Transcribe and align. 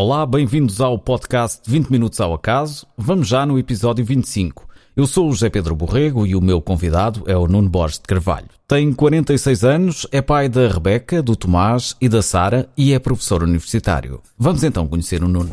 Olá, 0.00 0.24
bem-vindos 0.24 0.80
ao 0.80 0.96
podcast 0.96 1.60
20 1.68 1.88
Minutos 1.88 2.20
ao 2.20 2.32
Acaso. 2.32 2.86
Vamos 2.96 3.26
já 3.26 3.44
no 3.44 3.58
episódio 3.58 4.04
25. 4.04 4.64
Eu 4.96 5.08
sou 5.08 5.28
o 5.28 5.32
José 5.32 5.50
Pedro 5.50 5.74
Borrego 5.74 6.24
e 6.24 6.36
o 6.36 6.40
meu 6.40 6.62
convidado 6.62 7.24
é 7.26 7.36
o 7.36 7.48
Nuno 7.48 7.68
Borges 7.68 7.98
de 7.98 8.04
Carvalho. 8.04 8.46
Tem 8.68 8.92
46 8.92 9.64
anos, 9.64 10.06
é 10.12 10.22
pai 10.22 10.48
da 10.48 10.68
Rebeca, 10.68 11.20
do 11.20 11.34
Tomás 11.34 11.96
e 12.00 12.08
da 12.08 12.22
Sara 12.22 12.68
e 12.76 12.92
é 12.92 12.98
professor 13.00 13.42
universitário. 13.42 14.20
Vamos 14.38 14.62
então 14.62 14.86
conhecer 14.86 15.20
o 15.24 15.26
Nuno. 15.26 15.50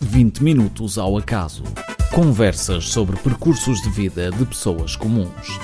20 0.00 0.44
Minutos 0.44 0.96
ao 0.96 1.18
Acaso. 1.18 1.64
Conversas 2.14 2.84
sobre 2.84 3.16
percursos 3.16 3.82
de 3.82 3.90
vida 3.90 4.30
de 4.30 4.44
pessoas 4.44 4.94
comuns. 4.94 5.58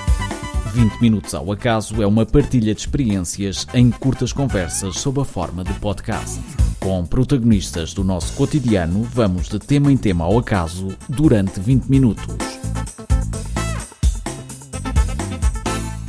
20 0.75 1.01
Minutos 1.01 1.35
ao 1.35 1.53
Acaso 1.53 2.03
é 2.03 2.07
uma 2.07 2.27
partilha 2.27 2.75
de 2.75 2.81
experiências 2.81 3.65
em 3.73 3.93
curtas 3.93 4.33
conversas 4.33 4.99
sob 4.99 5.21
a 5.21 5.25
forma 5.25 5.63
de 5.63 5.73
podcast. 5.75 6.72
Com 6.83 7.07
protagonistas 7.07 7.95
do 7.95 8.03
nosso 8.03 8.35
cotidiano, 8.35 9.05
vamos 9.05 9.49
de 9.49 9.57
tema 9.61 9.93
em 9.93 9.97
tema 9.97 10.25
ao 10.25 10.37
acaso 10.37 10.89
durante 11.09 11.61
20 11.61 11.87
minutos. 11.87 12.27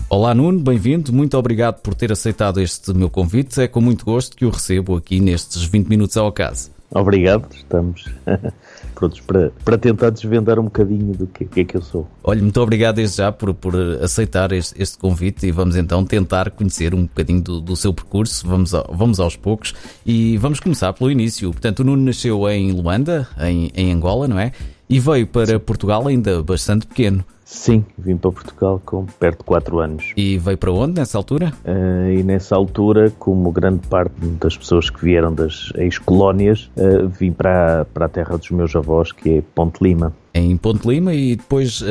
Olá 0.10 0.34
Nuno, 0.34 0.60
bem-vindo. 0.60 1.14
Muito 1.14 1.38
obrigado 1.38 1.80
por 1.80 1.94
ter 1.94 2.12
aceitado 2.12 2.60
este 2.60 2.92
meu 2.92 3.08
convite. 3.08 3.62
É 3.62 3.68
com 3.68 3.82
muito 3.82 4.04
gosto 4.04 4.36
que 4.36 4.46
o 4.46 4.50
recebo 4.50 4.96
aqui 4.96 5.20
nestes 5.20 5.64
20 5.64 5.88
minutos 5.88 6.18
ao 6.18 6.26
acaso. 6.26 6.72
Obrigado, 6.90 7.48
estamos 7.54 8.06
prontos 9.04 9.20
para, 9.20 9.52
para 9.64 9.78
tentar 9.78 10.10
desvendar 10.10 10.60
um 10.60 10.66
bocadinho 10.66 11.14
do 11.14 11.28
que, 11.28 11.46
que 11.46 11.62
é 11.62 11.64
que 11.66 11.76
eu 11.76 11.82
sou. 11.82 12.08
Olha, 12.24 12.42
muito 12.42 12.60
obrigado 12.62 12.96
desde 12.96 13.18
já 13.18 13.32
por, 13.32 13.54
por 13.54 13.76
aceitar 14.02 14.52
este, 14.52 14.82
este, 14.82 14.98
convite 14.98 15.46
e 15.46 15.52
vamos 15.52 15.76
então 15.76 16.06
tentar 16.06 16.50
conhecer 16.52 16.94
um 16.94 17.04
bocadinho 17.04 17.42
do, 17.42 17.62
do 17.62 17.76
seu 17.76 17.94
percurso. 17.94 18.48
Vamos, 18.48 18.72
vamos 18.72 19.20
aos 19.20 19.36
poucos 19.36 19.74
e 20.06 20.38
vamos 20.38 20.60
começar 20.60 20.94
pelo 20.94 21.12
início. 21.12 21.52
Portanto, 21.52 21.80
o 21.82 21.84
Nuno 21.84 22.04
nasceu 22.04 22.50
em 22.50 22.72
Luanda, 22.72 23.28
em, 23.40 23.72
em 23.76 23.92
Angola, 23.92 24.28
não 24.28 24.40
é? 24.40 24.52
E 24.90 25.00
veio 25.00 25.28
para. 25.28 25.60
Portugal 25.60 26.08
ainda 26.08 26.44
bastante 26.44 26.86
pequeno. 26.86 27.24
Sim, 27.54 27.86
vim 27.98 28.18
para 28.18 28.32
Portugal 28.32 28.82
com 28.84 29.06
perto 29.06 29.38
de 29.38 29.46
4 29.46 29.80
anos. 29.80 30.12
E 30.18 30.40
veio 30.40 30.58
para 30.58 30.72
onde 30.72 31.00
nessa 31.00 31.20
altura? 31.20 31.54
Uh, 31.64 32.12
e 32.12 32.24
nessa 32.24 32.56
altura, 32.56 33.12
como 33.20 33.52
grande 33.52 33.88
parte 33.88 34.16
das 34.42 34.58
pessoas 34.58 34.90
que 34.90 35.00
vieram 35.06 35.32
das 35.34 35.72
ex-colónias, 35.76 36.70
uh, 36.76 37.08
vim 37.08 37.32
para, 37.32 37.86
para 37.94 38.08
a 38.08 38.10
terra 38.10 38.38
dos 38.38 38.50
meus 38.50 38.76
avós, 38.76 39.12
que 39.12 39.38
é 39.38 39.44
Ponte 39.54 39.84
Lima 39.84 40.12
em 40.34 40.58
Ponte 40.58 40.88
Lima 40.88 41.14
e 41.14 41.36
depois 41.36 41.82
uh, 41.82 41.86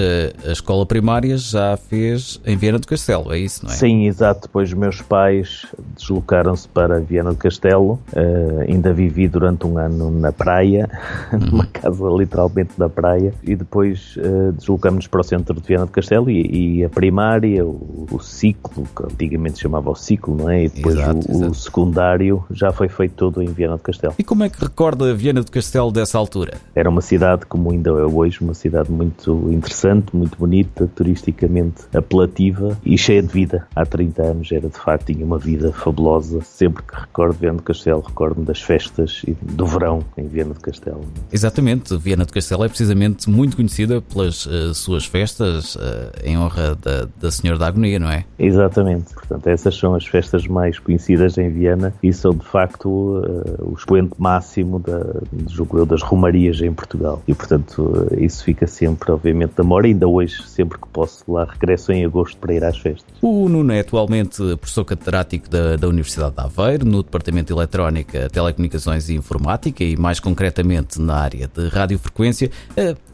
a 0.49 0.53
escola 0.53 0.85
primária 0.85 1.37
já 1.37 1.77
fez 1.77 2.41
em 2.45 2.57
Viana 2.57 2.79
do 2.79 2.87
Castelo, 2.87 3.33
é 3.33 3.39
isso, 3.39 3.65
não 3.65 3.73
é? 3.73 3.77
Sim, 3.77 4.07
exato. 4.07 4.43
Depois 4.43 4.73
meus 4.73 5.01
pais 5.01 5.67
deslocaram-se 5.97 6.69
para 6.69 7.01
Viana 7.01 7.31
do 7.31 7.37
Castelo. 7.37 8.01
Uh, 8.13 8.63
ainda 8.69 8.93
vivi 8.93 9.29
durante 9.29 9.67
um 9.67 9.79
ano 9.79 10.11
na 10.11 10.33
praia, 10.33 10.91
uhum. 11.33 11.39
numa 11.39 11.67
casa 11.67 12.05
literalmente 12.09 12.73
na 12.77 12.89
praia, 12.89 13.33
e 13.45 13.55
depois 13.55 14.17
uh, 14.17 14.53
deslocamos 14.53 15.07
para 15.07 15.21
o 15.21 15.25
centro 15.25 15.61
de 15.61 15.67
Viana 15.67 15.87
do 15.87 15.93
Castelo 15.93 16.29
e, 16.29 16.79
e 16.79 16.85
a 16.85 16.89
primária, 16.89 17.65
o, 17.65 18.07
o, 18.11 18.19
ciclo, 18.21 18.87
que 18.97 19.05
antigamente 19.05 19.57
se 19.57 19.63
chamava 19.63 19.91
o 19.91 19.95
ciclo, 19.95 20.37
não 20.37 20.51
é? 20.51 20.65
E 20.65 20.69
depois 20.69 20.97
exato, 20.97 21.17
o, 21.17 21.33
exato. 21.33 21.51
o, 21.51 21.55
secundário 21.55 22.45
já 22.51 22.73
foi 22.73 22.89
feito 22.89 23.15
todo 23.15 23.43
em 23.43 23.47
Viana 23.47 23.77
do 23.77 23.83
Castelo. 23.83 24.15
E 24.19 24.25
como 24.25 24.43
é 24.43 24.49
que 24.49 24.61
recorda 24.61 25.15
Viana 25.15 25.43
do 25.43 25.51
Castelo 25.51 25.93
dessa 25.93 26.19
altura? 26.19 26.55
Era 26.75 26.91
uma 26.91 27.01
cidade, 27.01 27.47
como 27.47 27.71
ainda 27.71 27.91
é 27.91 28.05
hoje, 28.05 28.32
uma 28.41 28.55
cidade 28.55 28.91
muito 28.91 29.51
interessante, 29.51 30.15
muito 30.15 30.39
bonita, 30.39 30.91
turisticamente 30.95 31.83
apelativa 31.95 32.79
e 32.85 32.97
cheia 32.97 33.23
de 33.23 33.29
vida. 33.29 33.67
Há 33.75 33.85
30 33.85 34.23
anos 34.23 34.53
era 34.53 34.69
de 34.69 34.79
facto, 34.79 35.13
tinha 35.13 35.25
uma 35.25 35.39
vida 35.39 35.73
fabulosa. 35.73 36.41
Sempre 36.43 36.83
que 36.83 36.95
recordo 36.95 37.39
Viana 37.39 37.59
do 37.59 37.63
Castelo, 37.63 38.01
recordo-me 38.01 38.47
das 38.47 38.61
festas 38.61 39.23
e 39.27 39.33
do 39.33 39.67
verão 39.67 40.05
em 40.17 40.27
Viana 40.27 40.55
do 40.55 40.61
Castelo. 40.61 41.05
Exatamente, 41.33 41.97
Viana 41.97 42.25
do 42.25 42.33
Castelo 42.33 42.65
é 42.65 42.69
precisamente 42.69 43.29
muito 43.29 43.57
conhecida 43.57 44.01
pelas 44.01 44.47
uh, 44.47 44.75
suas 44.75 45.05
festas 45.05 45.75
uh, 45.77 45.81
em 46.25 46.39
honra 46.39 46.75
da, 46.77 47.09
da 47.21 47.31
Senhora 47.31 47.59
da 47.59 47.67
Agonia, 47.67 47.99
não 47.99 48.11
é? 48.11 48.25
Exatamente, 48.39 49.15
portanto, 49.15 49.47
essas 49.47 49.77
são 49.77 49.95
as 49.95 50.07
festas 50.07 50.47
mais 50.47 50.79
conhecidas 50.79 51.39
em 51.39 51.51
Viena 51.51 51.95
e 52.03 52.13
são 52.13 52.33
de 52.33 52.47
facto 52.47 52.89
uh, 52.89 53.71
o 53.71 53.75
expoente 53.77 54.15
máximo 54.19 54.79
da, 54.79 55.21
julgo 55.49 55.79
eu, 55.79 55.87
das 55.87 56.03
romarias 56.03 56.61
em 56.61 56.73
Portugal. 56.73 57.23
E 57.27 57.35
portanto, 57.35 58.09
isso 58.25 58.45
fica 58.45 58.67
sempre, 58.67 59.11
obviamente, 59.11 59.53
da 59.57 59.63
memória. 59.63 59.89
Ainda 59.89 60.07
hoje, 60.07 60.43
sempre 60.47 60.79
que 60.79 60.89
posso 60.89 61.25
lá, 61.31 61.45
regresso 61.45 61.93
em 61.93 62.05
agosto 62.05 62.37
para 62.39 62.55
ir 62.55 62.65
às 62.65 62.79
festas. 62.79 63.05
O 63.21 63.49
Nuno 63.49 63.73
é 63.73 63.81
atualmente 63.81 64.37
professor 64.57 64.85
catedrático 64.85 65.49
da, 65.49 65.77
da 65.77 65.89
Universidade 65.89 66.35
de 66.35 66.41
Aveiro, 66.41 66.85
no 66.85 67.03
Departamento 67.03 67.53
de 67.53 67.59
Eletrónica, 67.59 68.29
Telecomunicações 68.31 69.09
e 69.09 69.15
Informática 69.15 69.83
e, 69.83 69.97
mais 69.97 70.21
concretamente, 70.21 71.01
na 71.01 71.17
área 71.17 71.49
de 71.49 71.69
radiofrequência. 71.69 72.51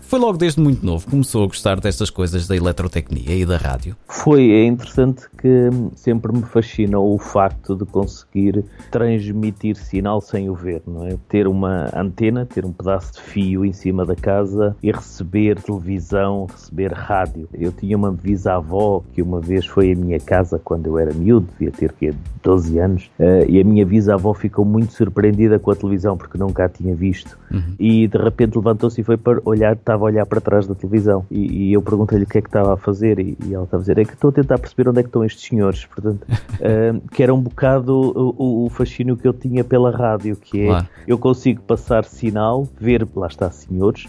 Foi 0.08 0.18
logo 0.18 0.38
desde 0.38 0.58
muito 0.58 0.86
novo 0.86 1.06
começou 1.06 1.44
a 1.44 1.46
gostar 1.46 1.78
destas 1.80 2.08
coisas 2.08 2.48
da 2.48 2.56
eletrotecnia 2.56 3.36
e 3.36 3.44
da 3.44 3.58
rádio? 3.58 3.94
Foi, 4.08 4.50
é 4.52 4.64
interessante 4.64 5.28
que 5.36 5.68
sempre 5.94 6.32
me 6.32 6.44
fascinou 6.44 7.14
o 7.14 7.18
facto 7.18 7.76
de 7.76 7.84
conseguir 7.84 8.64
transmitir 8.90 9.76
sinal 9.76 10.22
sem 10.22 10.48
o 10.48 10.54
ver, 10.54 10.80
não 10.86 11.06
é? 11.06 11.14
Ter 11.28 11.46
uma 11.46 11.90
antena, 11.94 12.46
ter 12.46 12.64
um 12.64 12.72
pedaço 12.72 13.12
de 13.12 13.20
fio 13.20 13.66
em 13.66 13.72
cima 13.74 14.06
da 14.06 14.16
casa 14.16 14.74
e 14.82 14.90
receber 14.90 15.60
televisão, 15.60 16.46
receber 16.46 16.90
rádio. 16.90 17.46
Eu 17.52 17.70
tinha 17.70 17.94
uma 17.94 18.10
bisavó 18.10 19.02
que 19.12 19.20
uma 19.20 19.42
vez 19.42 19.66
foi 19.66 19.92
à 19.92 19.94
minha 19.94 20.18
casa 20.18 20.58
quando 20.58 20.86
eu 20.86 20.98
era 20.98 21.12
miúdo, 21.12 21.48
devia 21.58 21.70
ter 21.70 21.92
que 21.92 22.14
12 22.42 22.78
anos, 22.78 23.10
eh, 23.18 23.44
e 23.46 23.60
a 23.60 23.64
minha 23.64 23.84
bisavó 23.84 24.32
ficou 24.32 24.64
muito 24.64 24.94
surpreendida 24.94 25.58
com 25.58 25.70
a 25.70 25.76
televisão 25.76 26.16
porque 26.16 26.38
nunca 26.38 26.64
a 26.64 26.68
tinha 26.70 26.94
visto. 26.94 27.38
Uhum. 27.50 27.74
E 27.78 28.08
de 28.08 28.16
repente 28.16 28.56
levantou-se 28.56 28.98
e 28.98 29.04
foi 29.04 29.18
para 29.18 29.38
olhar, 29.44 29.74
estava 29.74 29.97
estava 29.98 30.04
a 30.04 30.06
olhar 30.06 30.26
para 30.26 30.40
trás 30.40 30.66
da 30.66 30.74
televisão 30.74 31.26
e, 31.30 31.68
e 31.68 31.72
eu 31.72 31.82
perguntei-lhe 31.82 32.24
o 32.24 32.26
que 32.26 32.38
é 32.38 32.40
que 32.40 32.48
estava 32.48 32.74
a 32.74 32.76
fazer 32.76 33.18
e, 33.18 33.36
e, 33.44 33.54
ela 33.54 33.64
estava 33.64 33.80
a 33.80 33.84
dizer, 33.84 33.98
é 33.98 34.04
que 34.04 34.14
estou 34.14 34.30
a 34.30 34.32
tentar 34.32 34.58
perceber 34.58 34.88
onde 34.88 35.00
é 35.00 35.02
que 35.02 35.08
estão 35.08 35.24
estes 35.24 35.44
senhores, 35.44 35.84
portanto, 35.84 36.22
uh, 36.24 37.00
que 37.10 37.22
era 37.22 37.34
um 37.34 37.40
bocado 37.40 37.94
o, 37.94 38.66
o, 38.66 38.70
fascínio 38.70 39.16
que 39.16 39.26
eu 39.26 39.32
tinha 39.32 39.64
pela 39.64 39.90
rádio, 39.90 40.36
que 40.36 40.62
é, 40.62 40.66
claro. 40.66 40.88
eu 41.06 41.18
consigo 41.18 41.60
passar 41.62 42.04
sinal, 42.04 42.66
ver, 42.80 43.06
lá 43.14 43.26
está, 43.26 43.50
senhores, 43.50 44.06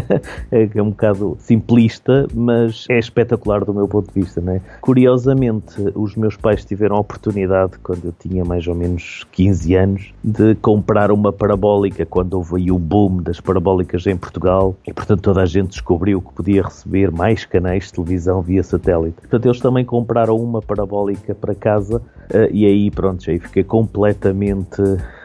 é, 0.50 0.68
é 0.74 0.82
um 0.82 0.90
bocado 0.90 1.36
simplista, 1.40 2.26
mas 2.34 2.86
é 2.90 2.98
espetacular 2.98 3.64
do 3.64 3.72
meu 3.72 3.88
ponto 3.88 4.12
de 4.12 4.20
vista, 4.20 4.40
né? 4.40 4.60
Curiosamente, 4.80 5.74
os 5.94 6.14
meus 6.16 6.36
pais 6.36 6.64
tiveram 6.64 6.96
a 6.96 7.00
oportunidade, 7.00 7.78
quando 7.82 8.06
eu 8.06 8.14
tinha 8.18 8.44
mais 8.44 8.66
ou 8.66 8.74
menos 8.74 9.26
15 9.32 9.74
anos, 9.74 10.14
de 10.22 10.54
comprar 10.56 11.10
uma 11.10 11.32
parabólica, 11.32 12.04
quando 12.04 12.34
houve 12.34 12.56
aí 12.56 12.70
o 12.70 12.78
boom 12.78 13.22
das 13.22 13.40
parabólicas 13.40 14.06
em 14.06 14.16
Portugal, 14.16 14.74
e 14.86 14.92
portanto 14.92 15.29
toda 15.30 15.42
a 15.42 15.46
gente 15.46 15.68
descobriu 15.68 16.20
que 16.20 16.32
podia 16.32 16.64
receber 16.64 17.12
mais 17.12 17.44
canais 17.44 17.84
de 17.84 17.92
televisão 17.92 18.42
via 18.42 18.64
satélite. 18.64 19.20
Portanto, 19.20 19.46
eles 19.46 19.60
também 19.60 19.84
compraram 19.84 20.34
uma 20.34 20.60
parabólica 20.60 21.36
para 21.36 21.54
casa 21.54 21.98
uh, 21.98 22.48
e 22.50 22.66
aí, 22.66 22.90
pronto, 22.90 23.30
aí 23.30 23.38
fiquei 23.38 23.62
completamente 23.62 24.82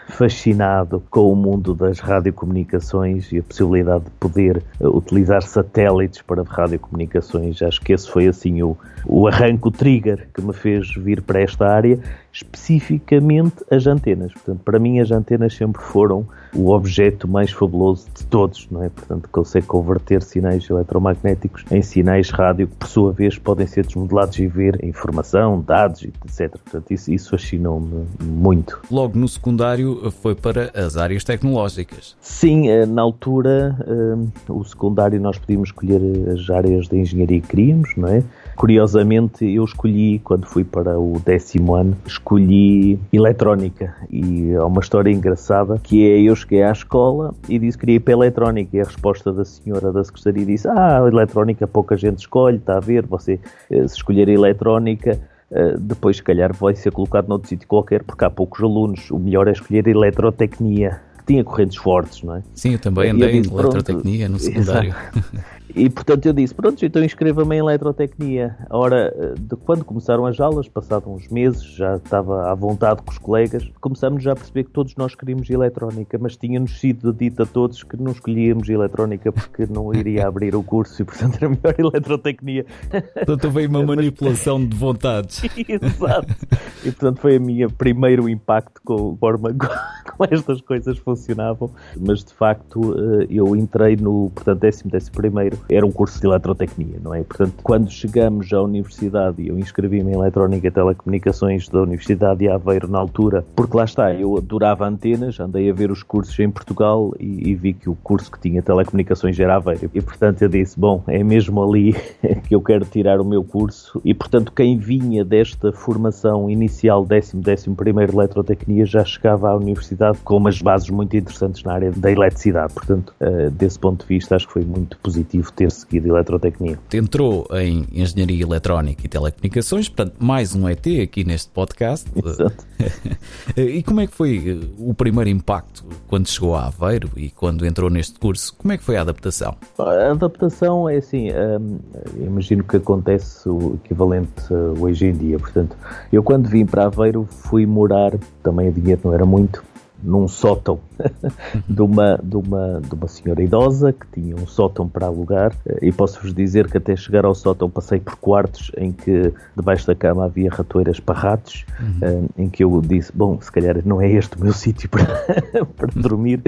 fascinado 0.10 1.02
com 1.10 1.32
o 1.32 1.36
mundo 1.36 1.74
das 1.74 2.00
radiocomunicações 2.00 3.32
e 3.32 3.40
a 3.40 3.44
possibilidade 3.44 4.04
de 4.04 4.12
poder 4.12 4.62
uh, 4.80 4.96
utilizar 4.96 5.42
satélites 5.42 6.22
para 6.22 6.44
radiocomunicações. 6.44 7.60
Acho 7.64 7.82
que 7.82 7.92
esse 7.92 8.08
foi 8.08 8.28
assim 8.28 8.62
o, 8.62 8.78
o 9.08 9.28
arranco, 9.28 9.70
o 9.70 9.72
trigger 9.72 10.28
que 10.32 10.40
me 10.40 10.54
fez 10.54 10.94
vir 10.94 11.24
para 11.24 11.42
esta 11.42 11.66
área 11.66 12.00
especificamente 12.36 13.64
as 13.72 13.88
antenas. 13.88 14.34
Portanto, 14.34 14.60
para 14.64 14.78
mim 14.78 15.00
as 15.00 15.10
antenas 15.10 15.56
sempre 15.56 15.82
foram 15.82 16.28
o 16.54 16.72
objeto 16.72 17.28
mais 17.28 17.52
fabuloso 17.52 18.08
de 18.14 18.26
todos, 18.26 18.68
não 18.70 18.84
é? 18.84 18.90
Portanto, 18.90 19.30
consegue 19.32 19.66
converter 19.66 20.22
sinais 20.22 20.70
eletromagnéticos 20.70 21.64
em 21.72 21.82
sinais 21.82 22.30
rádio 22.30 22.68
que, 22.68 22.76
por 22.76 22.88
sua 22.88 23.12
vez, 23.14 23.38
podem 23.38 23.66
ser 23.66 23.86
desmodelados 23.86 24.38
e 24.38 24.48
ver 24.48 24.84
informação, 24.84 25.62
dados, 25.62 26.04
etc. 26.04 26.52
Portanto, 26.52 26.92
isso, 26.92 27.12
isso 27.12 27.30
fascinou-me 27.30 28.06
muito. 28.22 28.82
Logo 28.92 29.18
no 29.18 29.28
secundário 29.30 30.12
foi 30.22 30.36
para 30.36 30.72
as 30.76 30.98
áreas 30.98 31.24
tecnológicas. 31.24 32.18
Sim, 32.20 32.70
eh, 32.70 32.86
na 32.86 33.02
altura, 33.02 33.78
eh, 33.88 34.52
o 34.52 34.64
secundário 34.66 35.22
nós 35.22 35.38
podíamos 35.38 35.70
escolher 35.70 36.02
as 36.34 36.50
áreas 36.50 36.90
de 36.90 36.98
engenharia 36.98 37.40
que 37.40 37.48
queríamos, 37.48 37.96
não 37.96 38.10
é? 38.10 38.24
Curiosamente, 38.56 39.46
eu 39.46 39.66
escolhi, 39.66 40.20
quando 40.20 40.46
fui 40.46 40.64
para 40.64 40.98
o 40.98 41.20
décimo 41.20 41.76
ano, 41.76 41.96
escolhi 42.06 42.98
eletrónica. 43.12 43.94
E 44.10 44.56
há 44.56 44.66
uma 44.66 44.80
história 44.80 45.12
engraçada 45.12 45.78
que 45.78 46.10
é: 46.10 46.22
eu 46.22 46.36
cheguei 46.36 46.64
à 46.64 46.72
escola 46.72 47.34
e 47.50 47.60
disse 47.60 47.78
que 47.78 47.82
queria 47.82 47.96
ir 47.98 48.00
para 48.00 48.14
a 48.14 48.18
eletrónica. 48.18 48.78
E 48.78 48.82
a 48.82 48.86
resposta 48.86 49.34
da 49.34 49.44
senhora 49.44 49.92
da 49.92 50.04
secretaria 50.04 50.46
disse: 50.46 50.68
Ah, 50.70 51.02
eletrónica 51.06 51.68
pouca 51.68 51.98
gente 51.98 52.20
escolhe, 52.20 52.58
está 52.58 52.78
a 52.78 52.80
ver, 52.80 53.06
você 53.06 53.40
eh, 53.70 53.88
se 53.88 53.96
escolher 53.96 54.30
eletrónica. 54.30 55.20
Uh, 55.52 55.80
depois, 55.80 56.18
se 56.18 56.24
calhar, 56.24 56.52
vai 56.54 56.74
ser 56.74 56.92
colocado 56.92 57.28
noutro 57.28 57.48
sítio 57.48 57.68
qualquer, 57.68 58.04
porque 58.04 58.26
há 58.26 58.30
poucos 58.30 58.64
alunos. 58.64 59.12
O 59.12 59.20
melhor 59.20 59.48
é 59.48 59.52
escolher 59.52 59.88
eletrotecnia, 59.88 61.02
que 61.20 61.26
tinha 61.26 61.44
correntes 61.44 61.78
fortes, 61.78 62.24
não 62.24 62.38
é? 62.38 62.42
Sim, 62.56 62.74
eu 62.74 62.80
também 62.80 63.12
andei 63.12 63.38
em 63.38 63.46
eletrotecnia 63.46 64.28
no 64.28 64.40
secundário. 64.40 64.96
E 65.74 65.90
portanto 65.90 66.26
eu 66.26 66.34
disse, 66.34 66.54
pronto, 66.54 66.86
então 66.86 67.04
inscreva-me 67.04 67.56
em 67.56 67.60
eletrotecnia. 67.60 68.58
Ora, 68.70 69.14
de 69.38 69.56
quando 69.56 69.84
começaram 69.84 70.26
as 70.26 70.40
aulas, 70.40 70.68
passados 70.68 71.08
uns 71.08 71.28
meses, 71.28 71.64
já 71.64 71.96
estava 71.96 72.52
à 72.52 72.56
vontade 72.56 73.02
com 73.02 73.12
os 73.12 73.18
colegas, 73.18 73.70
começámos 73.82 74.24
já 74.24 74.34
a 74.34 74.36
perceber 74.36 74.66
que 74.66 74.72
todos 74.72 74.96
nós 74.96 75.16
queríamos 75.16 75.50
eletrónica, 75.50 76.18
mas 76.20 76.38
tinha-nos 76.38 76.80
sido 76.80 77.12
dito 77.12 77.44
a 77.44 77.46
todos 77.46 77.84
que 77.84 77.98
não 77.98 78.12
escolhíamos 78.12 78.70
eletrónica 78.70 79.32
porque 79.32 79.66
não 79.66 79.94
iria 79.94 80.28
abrir 80.28 80.56
o 80.56 80.64
curso 80.64 81.02
e 81.02 81.06
portanto 81.06 81.38
era 81.38 81.50
melhor 81.50 81.76
eletrotecnia. 81.78 82.66
Portanto 83.14 83.50
veio 83.50 83.70
uma 83.70 83.84
manipulação 83.84 84.66
de 84.66 84.76
vontades. 84.76 85.42
Exato. 85.68 86.36
E 86.84 86.92
portanto 86.92 87.20
foi 87.20 87.38
a 87.38 87.40
minha 87.40 87.70
primeiro 87.70 88.30
impacto 88.30 88.82
com 88.84 89.14
a 89.14 89.18
forma 89.18 89.50
como 89.54 90.30
estas 90.32 90.62
coisas 90.62 90.98
funcionavam, 90.98 91.72
mas 91.98 92.24
de 92.24 92.34
facto 92.34 92.96
eh, 92.98 93.28
eu 93.30 93.56
entrei 93.56 93.96
no, 93.96 94.32
portanto, 94.34 94.60
décimo, 94.60 94.92
décimo 94.92 95.16
primeiro 95.16 95.55
era 95.70 95.86
um 95.86 95.92
curso 95.92 96.20
de 96.20 96.28
eletrotecnia, 96.28 96.98
não 97.02 97.14
é? 97.14 97.24
Portanto, 97.24 97.54
quando 97.64 97.90
chegamos 97.90 98.52
à 98.54 98.62
universidade, 98.62 99.42
e 99.42 99.50
eu 99.50 99.58
inscrevi-me 99.58 100.12
em 100.12 100.16
Eletrónica 100.16 100.68
e 100.68 100.72
Telecomunicações 100.72 101.68
da 101.70 101.82
Universidade 101.82 102.40
de 102.40 102.50
Aveiro 102.50 102.88
na 102.88 103.00
altura, 103.00 103.46
porque 103.56 103.78
lá 103.78 103.86
está, 103.86 104.14
eu 104.14 104.38
adorava 104.38 104.88
antenas, 104.88 105.40
andei 105.40 105.70
a 105.70 105.74
ver 105.74 105.92
os 105.92 106.04
cursos 106.04 106.38
em 106.40 106.50
Portugal 106.50 107.14
e, 107.20 107.50
e 107.50 107.56
vi 107.56 107.74
que 107.74 107.90
o 107.90 107.96
curso 107.96 108.32
que 108.32 108.40
tinha 108.40 108.62
Telecomunicações 108.62 109.40
era 109.40 109.56
Aveiro. 109.56 109.90
E 109.94 110.02
portanto 110.02 110.42
eu 110.42 110.50
disse, 110.50 110.80
bom, 110.80 111.04
é 111.08 111.24
mesmo 111.24 111.64
ali 111.64 111.94
que 112.48 112.56
eu 112.56 112.62
quero 112.62 112.86
tirar 112.86 113.20
o 113.20 113.26
meu 113.26 113.44
curso. 113.44 114.02
E 114.04 114.14
portanto 114.14 114.52
quem 114.52 114.78
vinha 114.78 115.24
desta 115.24 115.72
formação 115.72 116.50
inicial 116.50 117.06
décimo, 117.06 117.42
décimo 117.42 117.76
primeiro 117.76 118.14
Eletrotecnia 118.14 118.86
já 118.86 119.04
chegava 119.04 119.50
à 119.50 119.56
universidade 119.56 120.20
com 120.24 120.38
umas 120.38 120.62
bases 120.62 120.90
muito 120.90 121.16
interessantes 121.16 121.64
na 121.64 121.74
área 121.74 121.92
da 121.92 122.12
eletricidade. 122.12 122.74
Portanto, 122.74 123.14
uh, 123.22 123.50
desse 123.52 123.80
ponto 123.80 124.02
de 124.02 124.08
vista, 124.08 124.36
acho 124.36 124.48
que 124.48 124.54
foi 124.54 124.64
muito 124.64 124.98
positivo 125.00 125.45
ter 125.52 125.72
seguido 125.72 126.08
eletrotecnia. 126.08 126.80
Entrou 126.94 127.48
em 127.52 127.86
Engenharia 127.92 128.44
Eletrónica 128.44 129.06
e 129.06 129.10
Telecomunicações, 129.10 129.90
portanto, 129.90 130.16
mais 130.20 130.56
um 130.56 130.68
ET 130.68 130.86
aqui 131.04 131.24
neste 131.24 131.50
podcast. 131.50 132.10
Exato. 132.16 132.66
e 133.58 133.84
como 133.84 134.02
é 134.02 134.08
que 134.08 134.14
foi 134.14 134.38
eh, 134.38 134.68
o 134.80 134.94
primeiro 134.94 135.30
impacto 135.30 135.86
quando 136.08 136.28
chegou 136.28 136.56
a 136.56 136.68
Aveiro 136.68 137.10
e 137.16 137.30
quando 137.30 137.66
entrou 137.66 137.90
neste 137.90 138.20
curso? 138.20 138.56
Como 138.58 138.72
é 138.72 138.78
que 138.78 138.84
foi 138.84 138.98
a 138.98 139.02
adaptação? 139.02 139.56
A 139.78 140.12
adaptação 140.12 140.90
é 140.90 140.98
assim, 140.98 141.30
hum, 141.32 141.80
imagino 142.18 142.64
que 142.64 142.78
acontece 142.78 143.48
o 143.48 143.80
equivalente 143.84 144.32
eh, 144.52 144.80
hoje 144.80 145.08
em 145.08 145.14
dia. 145.14 145.40
Portanto, 145.40 145.76
eu 146.12 146.24
quando 146.24 146.48
vim 146.48 146.66
para 146.66 146.86
Aveiro 146.86 147.28
fui 147.30 147.66
morar, 147.66 148.14
também 148.44 148.70
o 148.70 148.72
dinheiro 148.72 149.02
não 149.04 149.14
era 149.14 149.26
muito, 149.26 149.64
num 150.06 150.28
sótão 150.28 150.80
de, 151.68 151.82
uma, 151.82 152.20
de, 152.22 152.36
uma, 152.36 152.82
de 152.82 152.94
uma 152.94 153.08
senhora 153.08 153.42
idosa 153.42 153.92
que 153.92 154.06
tinha 154.14 154.36
um 154.36 154.46
sótão 154.46 154.88
para 154.88 155.08
alugar 155.08 155.54
e 155.82 155.92
posso-vos 155.92 156.34
dizer 156.34 156.70
que 156.70 156.78
até 156.78 156.96
chegar 156.96 157.26
ao 157.26 157.34
sótão 157.34 157.70
passei 157.70 158.00
por 158.00 158.16
quartos 158.16 158.72
em 158.78 158.92
que 158.92 159.34
debaixo 159.56 159.88
da 159.88 159.96
cama 159.96 160.26
havia 160.26 160.50
ratoeiras 160.50 161.00
para 161.00 161.20
ratos 161.20 161.66
uhum. 161.80 161.96
Eh, 162.02 162.44
em 162.44 162.50
que 162.50 162.64
eu 162.64 162.82
disse, 162.82 163.12
bom, 163.14 163.40
se 163.42 163.52
calhar 163.52 163.82
não 163.86 164.02
é 164.02 164.10
este 164.12 164.38
o 164.38 164.44
meu 164.44 164.54
sítio 164.54 164.90
para, 164.90 165.66
para 165.66 165.88
dormir 165.96 166.42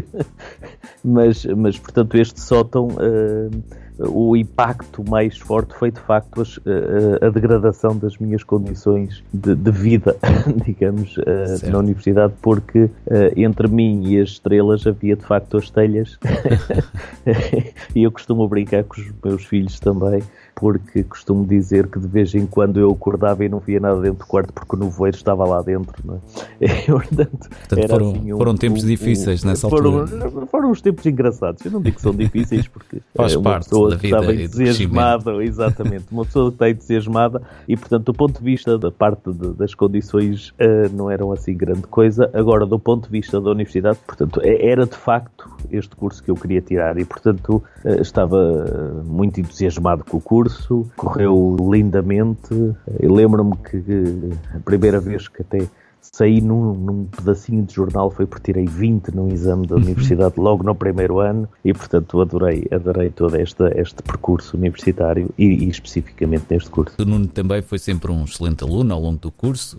mas, 1.04 1.46
mas 1.46 1.80
portanto 1.80 2.16
este 2.16 2.40
sótão 2.40 2.88
uh, 2.88 3.64
o 4.00 4.36
impacto 4.36 5.04
mais 5.10 5.38
forte 5.38 5.74
foi 5.74 5.92
de 5.92 6.00
facto 6.00 6.42
a, 6.42 7.26
a, 7.26 7.28
a 7.28 7.30
degradação 7.30 7.98
das 7.98 8.18
minhas 8.18 8.44
condições 8.44 9.24
de, 9.34 9.56
de 9.56 9.72
vida, 9.72 10.16
digamos, 10.66 11.18
uh, 11.18 11.70
na 11.72 11.80
universidade, 11.80 12.34
porque 12.42 12.84
uh, 12.84 12.92
entre 13.36 13.68
mim 13.68 14.04
e 14.08 14.20
as 14.20 14.30
estrelas 14.30 14.86
havia 14.86 15.16
de 15.16 15.24
facto 15.24 15.58
as 15.58 15.70
telhas. 15.70 16.18
E 17.96 18.04
eu 18.04 18.12
costumo 18.12 18.48
brincar 18.48 18.84
com 18.84 19.02
os 19.02 19.08
meus 19.24 19.44
filhos 19.46 19.80
também 19.80 20.22
porque 20.60 21.04
costumo 21.04 21.46
dizer 21.46 21.88
que 21.88 22.00
de 22.00 22.08
vez 22.08 22.34
em 22.34 22.48
quando 22.48 22.80
eu 22.80 22.90
acordava 22.92 23.46
e 23.46 23.50
não 23.50 23.60
via 23.60 23.80
nada 23.80 24.02
dentro 24.02 24.20
do 24.20 24.26
quarto 24.26 24.52
porque 24.52 24.76
o 24.76 24.80
nevoeiro 24.80 25.16
estava 25.16 25.46
lá 25.46 25.62
dentro. 25.62 25.94
Não 26.04 26.20
é? 26.60 26.68
portanto, 26.90 27.50
portanto 27.50 27.90
foram, 27.90 28.10
assim 28.10 28.34
um, 28.34 28.38
foram 28.38 28.56
tempos 28.56 28.84
um, 28.84 28.88
difíceis 28.88 29.44
um, 29.44 29.48
nessa 29.48 29.70
foram, 29.70 30.00
altura. 30.00 30.48
Foram 30.48 30.72
uns 30.72 30.82
tempos 30.82 31.06
engraçados. 31.06 31.64
Eu 31.64 31.72
não 31.72 31.82
digo 31.82 31.98
que 31.98 32.02
são 32.02 32.14
difíceis 32.14 32.68
porque 32.68 33.02
Faz 33.16 33.34
é 33.34 33.38
uma 33.38 33.44
parte 33.44 33.66
pessoa 33.66 33.92
da 33.92 33.96
vida 33.98 34.18
estava 34.18 34.34
entusiasmada, 34.34 35.44
exatamente, 35.44 36.06
uma 36.12 36.26
pessoa 36.26 36.50
que 36.50 36.56
está 36.56 36.70
entusiasmada 36.70 37.42
e, 37.68 37.78
portanto, 37.78 38.06
do 38.06 38.14
ponto 38.14 38.40
de 38.40 38.44
vista 38.44 38.80
da 38.80 38.90
parte 38.90 39.32
de, 39.32 39.54
das 39.54 39.76
condições 39.76 40.50
uh, 40.50 40.92
não 40.92 41.12
eram 41.12 41.32
assim 41.32 41.56
grande 41.56 41.84
coisa. 41.84 42.32
Agora, 42.34 42.66
do 42.66 42.80
ponto 42.80 43.06
de 43.06 43.12
vista 43.12 43.40
da 43.40 43.52
universidade, 43.52 44.00
portanto, 44.08 44.42
é, 44.44 44.68
era 44.68 44.88
de 44.88 44.96
facto 44.98 45.56
este 45.72 45.96
curso 45.96 46.24
que 46.24 46.32
eu 46.32 46.36
queria 46.36 46.62
tirar 46.62 46.98
e, 46.98 47.06
portanto, 47.06 47.64
uh, 47.86 48.02
estava 48.02 49.04
muito 49.06 49.40
entusiasmado 49.40 50.04
com 50.04 50.18
o 50.18 50.22
curso 50.22 50.47
correu 50.96 51.56
lindamente. 51.60 52.54
Eu 53.00 53.14
lembro-me 53.14 53.56
que 53.58 53.84
a 54.56 54.60
primeira 54.60 55.00
vez 55.00 55.28
que 55.28 55.42
até 55.42 55.68
saí 56.12 56.42
num, 56.42 56.74
num, 56.74 57.06
pedacinho 57.06 57.64
de 57.64 57.74
jornal 57.74 58.10
foi 58.10 58.26
porque 58.26 58.52
tirei 58.52 58.66
20 58.66 59.14
num 59.14 59.30
exame 59.30 59.68
da 59.68 59.76
uhum. 59.76 59.82
universidade 59.82 60.36
logo 60.38 60.64
no 60.64 60.74
primeiro 60.74 61.20
ano 61.20 61.48
e 61.64 61.74
portanto 61.74 62.22
adorei, 62.22 62.68
adorei 62.72 63.10
todo 63.10 63.36
esta, 63.36 63.72
este 63.80 64.02
percurso 64.02 64.58
universitário 64.58 65.30
e, 65.38 65.46
e, 65.46 65.70
especificamente 65.70 66.46
neste 66.50 66.70
curso. 66.70 66.96
O 67.00 67.06
Nuno 67.06 67.28
também 67.28 67.62
foi 67.62 67.80
sempre 67.80 68.12
um 68.12 68.24
excelente 68.24 68.64
aluno 68.64 68.94
ao 68.94 69.02
longo 69.02 69.20
do 69.20 69.32
curso, 69.32 69.78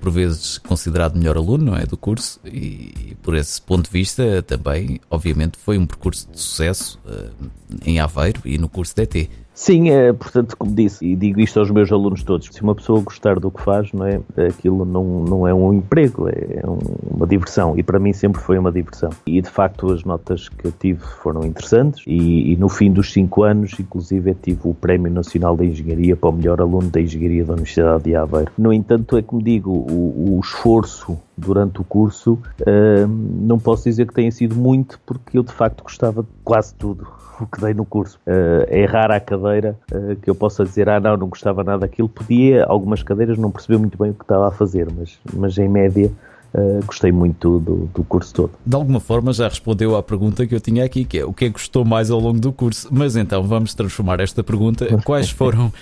por 0.00 0.10
vezes 0.10 0.58
considerado 0.58 1.16
melhor 1.16 1.36
aluno, 1.36 1.64
não 1.64 1.76
é, 1.76 1.86
do 1.86 1.96
curso 1.96 2.40
e, 2.44 3.10
e 3.10 3.16
por 3.22 3.34
esse 3.34 3.60
ponto 3.60 3.86
de 3.86 3.90
vista 3.90 4.42
também, 4.42 5.00
obviamente, 5.10 5.58
foi 5.58 5.78
um 5.78 5.86
percurso 5.86 6.28
de 6.30 6.40
sucesso 6.40 7.00
uh, 7.06 7.50
em 7.84 8.00
Aveiro 8.00 8.40
e 8.44 8.58
no 8.58 8.68
curso 8.68 8.94
DT. 8.94 9.28
Sim, 9.54 9.88
é, 9.88 10.12
portanto, 10.12 10.56
como 10.56 10.74
disse, 10.74 11.06
e 11.06 11.14
digo 11.14 11.40
isto 11.40 11.60
aos 11.60 11.70
meus 11.70 11.90
alunos 11.92 12.24
todos, 12.24 12.48
se 12.50 12.60
uma 12.60 12.74
pessoa 12.74 13.00
gostar 13.00 13.38
do 13.38 13.52
que 13.52 13.62
faz, 13.62 13.92
não 13.92 14.04
é, 14.04 14.20
aquilo 14.48 14.84
não, 14.84 15.04
não 15.04 15.46
é 15.46 15.54
um 15.54 15.72
emprego, 15.72 16.28
é 16.28 16.60
uma 17.08 17.24
diversão, 17.24 17.78
e 17.78 17.82
para 17.82 18.00
mim 18.00 18.12
sempre 18.12 18.42
foi 18.42 18.58
uma 18.58 18.72
diversão. 18.72 19.10
E 19.24 19.40
de 19.40 19.48
facto 19.48 19.92
as 19.92 20.02
notas 20.02 20.48
que 20.48 20.66
eu 20.66 20.72
tive 20.72 21.00
foram 21.22 21.44
interessantes, 21.44 22.02
e, 22.04 22.52
e 22.52 22.56
no 22.56 22.68
fim 22.68 22.90
dos 22.90 23.12
cinco 23.12 23.44
anos, 23.44 23.78
inclusive, 23.78 24.34
tive 24.34 24.60
o 24.64 24.74
Prémio 24.74 25.12
Nacional 25.12 25.56
da 25.56 25.64
Engenharia 25.64 26.16
para 26.16 26.30
o 26.30 26.32
melhor 26.32 26.60
aluno 26.60 26.90
da 26.90 27.00
Engenharia 27.00 27.44
da 27.44 27.52
Universidade 27.52 28.02
de 28.02 28.16
Aveiro. 28.16 28.50
No 28.58 28.72
entanto, 28.72 29.16
é 29.16 29.22
como 29.22 29.40
digo, 29.40 29.70
o, 29.70 30.36
o 30.36 30.40
esforço 30.40 31.16
durante 31.36 31.80
o 31.80 31.84
curso, 31.84 32.34
uh, 32.60 33.06
não 33.06 33.58
posso 33.58 33.84
dizer 33.84 34.06
que 34.06 34.14
tenha 34.14 34.30
sido 34.30 34.54
muito, 34.54 34.98
porque 35.04 35.38
eu 35.38 35.42
de 35.42 35.52
facto 35.52 35.82
gostava 35.82 36.22
de 36.22 36.28
quase 36.44 36.74
tudo 36.74 37.06
o 37.40 37.46
que 37.46 37.60
dei 37.60 37.74
no 37.74 37.84
curso. 37.84 38.18
Uh, 38.26 38.64
é 38.68 38.84
rara 38.84 39.16
a 39.16 39.20
cadeira 39.20 39.78
uh, 39.92 40.16
que 40.16 40.30
eu 40.30 40.34
possa 40.34 40.64
dizer, 40.64 40.88
ah, 40.88 41.00
não, 41.00 41.16
não 41.16 41.28
gostava 41.28 41.64
nada 41.64 41.80
daquilo. 41.80 42.08
Podia, 42.08 42.64
algumas 42.64 43.02
cadeiras, 43.02 43.38
não 43.38 43.50
perceber 43.50 43.78
muito 43.78 43.98
bem 43.98 44.10
o 44.10 44.14
que 44.14 44.24
estava 44.24 44.48
a 44.48 44.50
fazer, 44.50 44.88
mas, 44.96 45.18
mas 45.32 45.58
em 45.58 45.68
média. 45.68 46.10
Uh, 46.56 46.78
gostei 46.86 47.10
muito 47.10 47.58
do, 47.58 47.90
do, 47.92 48.04
curso 48.04 48.32
todo. 48.32 48.52
De 48.64 48.76
alguma 48.76 49.00
forma 49.00 49.32
já 49.32 49.48
respondeu 49.48 49.96
à 49.96 50.02
pergunta 50.04 50.46
que 50.46 50.54
eu 50.54 50.60
tinha 50.60 50.84
aqui, 50.84 51.04
que 51.04 51.18
é 51.18 51.24
o 51.24 51.32
que 51.32 51.46
é 51.46 51.48
que 51.48 51.54
gostou 51.54 51.84
mais 51.84 52.12
ao 52.12 52.20
longo 52.20 52.38
do 52.38 52.52
curso. 52.52 52.86
Mas 52.92 53.16
então 53.16 53.42
vamos 53.42 53.74
transformar 53.74 54.20
esta 54.20 54.44
pergunta. 54.44 54.86
Quais 55.02 55.30
foram 55.30 55.66
uh, 55.66 55.72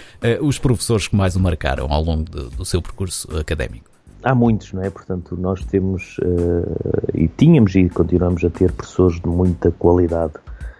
os 0.47 0.59
professores 0.59 1.07
que 1.07 1.15
mais 1.15 1.37
o 1.37 1.41
marcaram 1.41 1.93
ao 1.93 2.03
longo 2.03 2.25
de, 2.25 2.57
do 2.57 2.65
seu 2.65 2.81
percurso 2.81 3.29
académico? 3.39 3.92
Há 4.23 4.35
muitos, 4.35 4.73
não 4.73 4.83
é? 4.83 4.91
Portanto, 4.91 5.37
nós 5.37 5.65
temos 5.65 6.19
uh, 6.19 7.11
e 7.15 7.29
tínhamos 7.29 7.75
e 7.75 7.89
continuamos 7.89 8.45
a 8.45 8.51
ter 8.51 8.71
professores 8.73 9.21
de 9.21 9.29
muita 9.29 9.71
qualidade. 9.73 10.35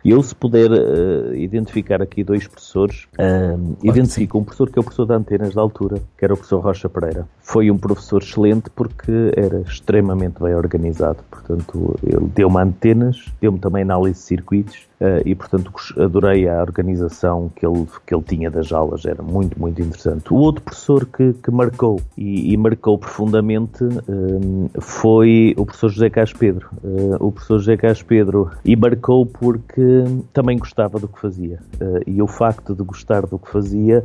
E 0.05 0.11
eu, 0.11 0.21
se 0.23 0.35
puder 0.35 0.71
uh, 0.71 1.35
identificar 1.35 2.03
aqui 2.03 2.25
dois 2.25 2.47
professores, 2.47 3.07
uh, 3.19 3.77
identifico 3.83 4.37
um 4.37 4.43
professor 4.43 4.69
que 4.69 4.79
é 4.79 4.81
o 4.81 4.83
professor 4.83 5.07
de 5.07 5.15
antenas 5.15 5.55
da 5.55 5.61
altura, 5.61 6.03
que 6.19 6.25
era 6.25 6.35
o 6.35 6.37
professor 6.37 6.61
Rocha 6.61 6.89
Pereira. 6.89 7.29
Foi 7.41 7.71
um 7.71 7.79
professor 7.79 8.21
excelente 8.21 8.69
porque 8.71 9.33
era 9.37 9.61
extremamente 9.61 10.43
bem 10.43 10.55
organizado. 10.55 11.19
Portanto, 11.31 11.97
ele 12.03 12.27
deu-me 12.35 12.61
antenas, 12.61 13.27
deu-me 13.41 13.61
também 13.61 13.83
análise 13.83 14.19
de 14.19 14.27
circuitos 14.27 14.89
e, 15.25 15.35
portanto, 15.35 15.73
adorei 15.99 16.49
a 16.49 16.61
organização 16.61 17.51
que 17.55 17.67
ele, 17.67 17.87
que 18.07 18.15
ele 18.15 18.23
tinha 18.23 18.51
das 18.51 18.73
aulas, 18.73 19.05
era 19.05 19.23
muito, 19.23 19.59
muito 19.59 19.81
interessante. 19.81 20.33
O 20.33 20.37
outro 20.37 20.63
professor 20.63 21.07
que, 21.07 21.33
que 21.35 21.51
marcou 21.51 22.01
e, 22.17 22.53
e 22.53 22.57
marcou 22.57 22.97
profundamente 22.99 23.83
uh, 23.85 24.81
foi 24.81 25.55
o 25.57 25.65
professor 25.65 25.89
José 25.89 26.11
Cas 26.11 26.33
Pedro. 26.33 26.69
Uh, 26.83 27.17
o 27.21 27.33
professor 27.33 27.59
José 27.59 27.77
Cas 27.77 28.03
Pedro 28.03 28.51
e 28.65 28.77
marcou 28.77 29.27
porque 29.27 30.05
também 30.33 30.59
gostava 30.59 30.99
do 30.99 31.09
que 31.09 31.21
fazia. 31.21 31.59
e 32.07 32.21
o 32.23 32.27
facto 32.27 32.75
de 32.75 32.83
gostar 32.83 33.27
do 33.27 33.39
que 33.39 33.51
fazia 33.51 34.03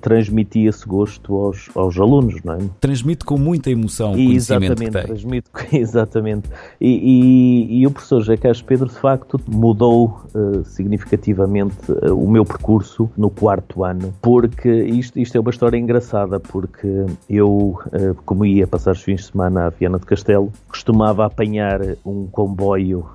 transmitia 0.00 0.68
esse 0.68 0.86
gosto 0.86 1.34
aos, 1.36 1.70
aos 1.74 1.98
alunos, 1.98 2.42
não 2.44 2.54
é? 2.54 2.58
Transmite 2.80 3.24
com 3.24 3.38
muita 3.38 3.70
emoção 3.70 4.12
o 4.12 4.14
conhecimento 4.14 4.64
exatamente, 4.64 4.84
que 4.84 4.90
tem. 4.90 5.06
Transmite, 5.06 5.50
exatamente. 5.72 6.50
E, 6.80 6.88
e, 6.88 7.80
e 7.80 7.86
o 7.86 7.90
professor 7.90 8.20
José 8.20 8.36
Cas 8.36 8.60
Pedro, 8.60 8.88
de 8.88 8.96
facto, 8.96 9.40
mudou 9.48 10.20
eh, 10.34 10.39
significativamente 10.64 11.90
uh, 11.90 12.14
o 12.14 12.30
meu 12.30 12.44
percurso 12.44 13.10
no 13.16 13.30
quarto 13.30 13.84
ano, 13.84 14.12
porque 14.20 14.70
isto, 14.70 15.18
isto 15.18 15.36
é 15.36 15.40
uma 15.40 15.50
história 15.50 15.76
engraçada, 15.76 16.38
porque 16.38 17.06
eu, 17.28 17.48
uh, 17.48 18.14
como 18.24 18.44
ia 18.44 18.66
passar 18.66 18.92
os 18.92 19.02
fins 19.02 19.22
de 19.22 19.26
semana 19.32 19.66
à 19.66 19.70
Viana 19.70 19.98
de 19.98 20.06
Castelo, 20.06 20.52
costumava 20.68 21.26
apanhar 21.26 21.80
um 22.04 22.26
comboio 22.26 23.06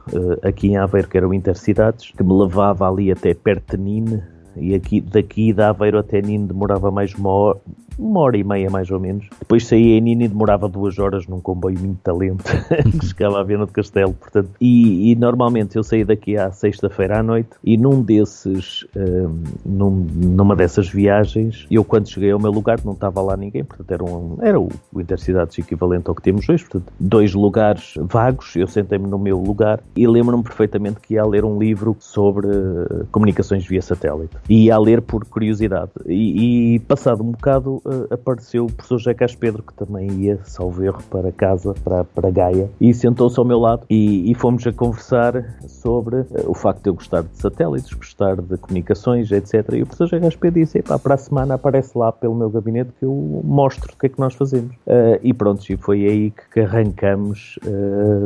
aqui 0.41 0.67
em 0.67 0.77
Aveiro, 0.77 1.07
que 1.07 1.17
era 1.17 1.27
o 1.27 1.33
Intercidades, 1.33 2.11
que 2.11 2.23
me 2.23 2.33
levava 2.33 2.89
ali 2.89 3.11
até 3.11 3.33
perto 3.33 3.75
de 3.75 3.83
Nine, 3.83 4.23
e 4.57 4.73
aqui, 4.73 5.01
daqui 5.01 5.51
da 5.51 5.69
Aveiro 5.69 5.99
até 5.99 6.21
Nino 6.21 6.47
demorava 6.47 6.89
mais 6.89 7.13
uma 7.13 7.29
hora, 7.29 7.59
uma 7.97 8.19
hora 8.21 8.37
e 8.37 8.43
meia 8.43 8.69
mais 8.69 8.91
ou 8.91 8.99
menos. 8.99 9.27
Depois 9.39 9.65
saía 9.67 9.97
em 9.97 10.01
Nino 10.01 10.23
e 10.23 10.27
demorava 10.27 10.67
duas 10.67 10.99
horas 10.99 11.27
num 11.27 11.39
comboio 11.39 11.79
muito 11.79 11.99
talento 12.01 12.43
que 12.99 13.05
chegava 13.05 13.39
a 13.39 13.43
Viana 13.43 13.65
do 13.65 13.71
Castelo. 13.71 14.13
Portanto, 14.13 14.49
e, 14.59 15.11
e, 15.11 15.15
normalmente 15.15 15.75
eu 15.75 15.83
saía 15.83 16.05
daqui 16.05 16.37
à 16.37 16.51
sexta-feira 16.51 17.19
à 17.19 17.23
noite 17.23 17.49
e 17.63 17.77
num 17.77 18.01
desses, 18.01 18.85
um, 18.95 19.43
num, 19.65 20.07
numa 20.13 20.55
dessas 20.55 20.87
viagens, 20.87 21.65
eu 21.69 21.83
quando 21.83 22.09
cheguei 22.09 22.31
ao 22.31 22.39
meu 22.39 22.51
lugar 22.51 22.79
não 22.83 22.93
estava 22.93 23.21
lá 23.21 23.35
ninguém, 23.37 23.63
portanto 23.63 23.91
era, 23.91 24.03
um, 24.03 24.37
era 24.41 24.59
o, 24.59 24.69
o 24.93 25.01
Intercidades 25.01 25.57
equivalente 25.57 26.09
ao 26.09 26.15
que 26.15 26.21
temos 26.21 26.47
hoje, 26.49 26.63
portanto 26.63 26.91
dois 26.99 27.33
lugares 27.33 27.93
vagos, 27.97 28.55
eu 28.55 28.67
sentei-me 28.67 29.07
no 29.07 29.17
meu 29.19 29.39
lugar 29.39 29.79
e 29.95 30.07
lembro-me 30.07 30.43
perfeitamente 30.43 30.99
que 30.99 31.13
ia 31.13 31.21
a 31.21 31.27
ler 31.27 31.45
um 31.45 31.57
livro 31.57 31.95
sobre 31.99 32.47
uh, 32.47 33.07
comunicações 33.11 33.65
via 33.65 33.81
satélite. 33.81 34.35
E 34.49 34.65
ia 34.65 34.75
a 34.75 34.79
ler 34.79 35.01
por 35.01 35.25
curiosidade. 35.25 35.91
E, 36.05 36.75
e 36.75 36.79
passado 36.79 37.23
um 37.23 37.31
bocado 37.31 37.81
uh, 37.85 38.13
apareceu 38.13 38.65
o 38.65 38.71
professor 38.71 39.13
Cas 39.13 39.35
Pedro, 39.35 39.63
que 39.63 39.73
também 39.73 40.09
ia, 40.11 40.39
salvo 40.43 40.83
erro, 40.83 41.01
para 41.09 41.31
casa, 41.31 41.73
para, 41.83 42.03
para 42.03 42.29
Gaia, 42.29 42.69
e 42.79 42.93
sentou-se 42.93 43.39
ao 43.39 43.45
meu 43.45 43.59
lado 43.59 43.83
e, 43.89 44.29
e 44.29 44.35
fomos 44.35 44.65
a 44.65 44.73
conversar 44.73 45.57
sobre 45.67 46.17
uh, 46.17 46.27
o 46.47 46.53
facto 46.53 46.83
de 46.83 46.89
eu 46.89 46.93
gostar 46.93 47.23
de 47.23 47.37
satélites, 47.37 47.93
gostar 47.93 48.35
de 48.35 48.57
comunicações, 48.57 49.31
etc. 49.31 49.73
E 49.73 49.83
o 49.83 49.85
professor 49.85 50.19
Cas 50.19 50.35
Pedro 50.35 50.59
disse, 50.59 50.81
para 50.81 51.15
a 51.15 51.17
semana 51.17 51.55
aparece 51.55 51.97
lá 51.97 52.11
pelo 52.11 52.35
meu 52.35 52.49
gabinete 52.49 52.91
que 52.99 53.05
eu 53.05 53.41
mostro 53.43 53.93
o 53.93 53.97
que 53.97 54.07
é 54.07 54.09
que 54.09 54.19
nós 54.19 54.33
fazemos. 54.33 54.75
Uh, 54.87 55.19
e 55.21 55.33
pronto, 55.33 55.63
e 55.69 55.77
foi 55.77 56.05
aí 56.05 56.33
que 56.53 56.59
arrancamos, 56.61 57.57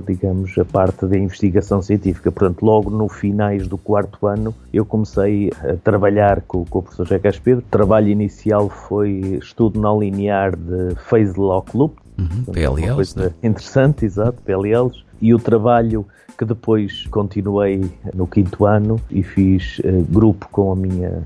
digamos, 0.06 0.58
a 0.58 0.66
parte 0.66 1.06
da 1.06 1.18
investigação 1.18 1.82
científica. 1.82 2.32
Portanto, 2.32 2.64
logo 2.64 2.90
no 2.90 3.08
finais 3.08 3.68
do 3.68 3.78
quarto 3.78 4.28
ano, 4.28 4.54
eu 4.74 4.86
comecei 4.86 5.52
a 5.64 5.76
trabalhar 5.78 6.42
com, 6.42 6.66
com 6.66 6.80
o 6.80 6.84
professor 6.84 7.20
Cas 7.20 7.40
Pedro. 7.40 7.64
O 7.66 7.70
trabalho 7.70 8.10
inicial 8.10 8.70
foi 8.70 9.40
estudo 9.50 9.80
não 9.80 10.00
linear 10.00 10.56
de 10.56 10.96
phase 10.96 11.38
lock 11.38 11.76
loop. 11.76 11.96
Uhum, 12.18 12.54
PLLs. 12.54 12.96
Coisa 12.96 13.22
né? 13.26 13.34
interessante, 13.44 14.06
exato, 14.06 14.42
PLLs. 14.44 15.04
E 15.22 15.34
o 15.34 15.40
trabalho 15.40 16.06
que 16.38 16.46
depois 16.46 17.06
continuei 17.08 17.92
no 18.14 18.26
quinto 18.26 18.66
ano 18.66 19.00
e 19.12 19.22
fiz 19.24 19.80
uh, 19.80 20.06
grupo 20.10 20.48
com 20.50 20.72
a 20.72 20.76
minha 20.76 21.24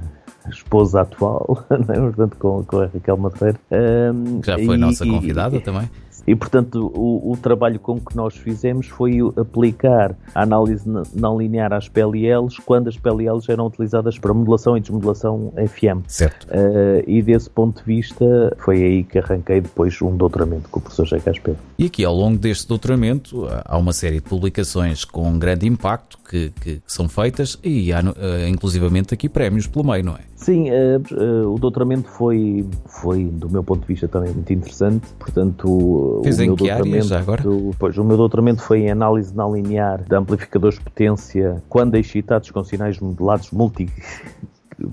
esposa 0.50 1.02
atual, 1.02 1.64
né? 1.70 1.96
portanto 1.96 2.38
com, 2.38 2.64
com 2.64 2.80
a 2.80 2.86
Raquel 2.88 3.18
Madeira. 3.18 3.60
Um, 3.72 4.42
Já 4.44 4.56
foi 4.56 4.76
e, 4.76 4.78
nossa 4.78 5.06
convidada 5.06 5.58
e, 5.58 5.62
também. 5.62 5.90
E, 6.26 6.36
portanto, 6.36 6.92
o, 6.96 7.32
o, 7.32 7.38
trabalho 7.38 7.80
com 7.80 8.00
que 8.00 8.16
nós 8.16 8.36
fizemos 8.36 8.88
foi 8.88 9.20
aplicar 9.36 10.16
a 10.34 10.44
análise 10.44 10.84
não 11.14 11.38
linear 11.38 11.74
às 11.74 11.90
PLLs 11.90 12.62
quando 12.66 12.88
as 12.88 12.98
PLLs 12.98 13.50
eram 13.50 13.68
utilizadas 13.68 14.18
para 14.18 14.34
modulação 14.34 14.78
e 14.78 14.80
desmodulação 14.80 15.52
FM. 15.56 16.06
Certo. 16.08 16.48
Uh, 16.48 17.04
e 17.06 17.22
desse 17.22 17.50
ponto 17.50 17.80
de 17.80 17.86
vista, 17.86 18.56
foi 18.58 18.84
aí 18.84 19.04
que 19.04 19.20
arranquei 19.20 19.62
depois 19.62 20.02
um 20.02 20.16
doutoramento 20.16 20.70
com 20.70 20.80
o 20.80 20.82
professor 20.82 21.06
José 21.06 21.20
Pedro. 21.44 21.60
E 21.78 21.86
aqui, 21.86 22.06
ao 22.06 22.16
longo 22.16 22.38
deste 22.38 22.68
doutoramento, 22.68 23.48
há 23.66 23.78
uma 23.78 23.94
série 23.94 24.16
de 24.16 24.22
publicações 24.22 25.04
com 25.04 25.38
grande 25.38 25.68
impacto 25.68 26.18
que, 26.30 26.52
que, 26.62 26.82
são 26.88 27.10
feitas 27.10 27.60
e 27.64 27.92
há, 27.92 28.00
uh, 28.00 28.48
inclusivamente, 28.48 29.14
aqui 29.14 29.28
prémios 29.28 29.68
pelo 29.68 29.86
meio, 29.86 30.04
não 30.06 30.14
é? 30.14 30.22
Sim, 30.36 30.70
uh, 30.70 31.54
o 31.54 31.58
doutoramento 31.58 32.10
foi, 32.10 32.66
foi, 32.86 33.24
do 33.24 33.50
meu 33.50 33.64
ponto 33.64 33.82
de 33.82 33.88
vista, 33.88 34.08
também 34.08 34.34
muito 34.34 34.52
interessante. 34.52 35.08
Portanto, 35.18 36.13
Fez 36.22 36.40
o 36.40 36.44
em 36.44 36.48
meu 36.48 36.56
que 36.56 36.70
áreas 36.70 37.12
agora? 37.12 37.44
Pois, 37.80 37.98
o 37.98 38.04
meu 38.04 38.18
doutoramento 38.18 38.62
foi 38.62 38.82
em 38.82 38.92
análise 38.92 39.36
não 39.36 39.56
linear 39.56 40.04
de 40.04 40.16
amplificadores 40.16 40.78
de 40.78 40.84
potência 40.84 41.62
quando 41.70 41.96
excitados 41.96 42.52
com 42.52 42.64
sinais 42.64 43.00
modulados 43.00 43.50
multi 43.52 43.90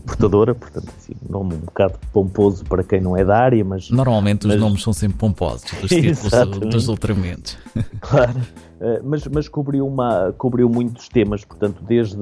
portadora, 0.06 0.54
portanto, 0.54 0.92
assim, 0.96 1.12
um 1.28 1.32
nome 1.32 1.54
um 1.54 1.58
bocado 1.58 1.98
pomposo 2.12 2.64
para 2.64 2.82
quem 2.82 3.00
não 3.00 3.16
é 3.16 3.24
da 3.24 3.36
área, 3.36 3.64
mas... 3.64 3.90
Normalmente 3.90 4.46
mas... 4.46 4.56
os 4.56 4.60
nomes 4.60 4.82
são 4.82 4.92
sempre 4.92 5.18
pomposos, 5.18 5.70
dos 5.80 5.90
títulos 5.90 6.58
dos 6.70 6.86
doutoramentos. 6.86 7.56
Claro. 8.00 8.40
Eh, 8.80 9.00
mas, 9.04 9.26
mas 9.26 9.46
cobriu, 9.46 9.86
uma, 9.86 10.32
cobriu 10.36 10.68
muitos 10.68 11.08
temas, 11.08 11.44
portanto, 11.44 11.82
desde 11.86 12.16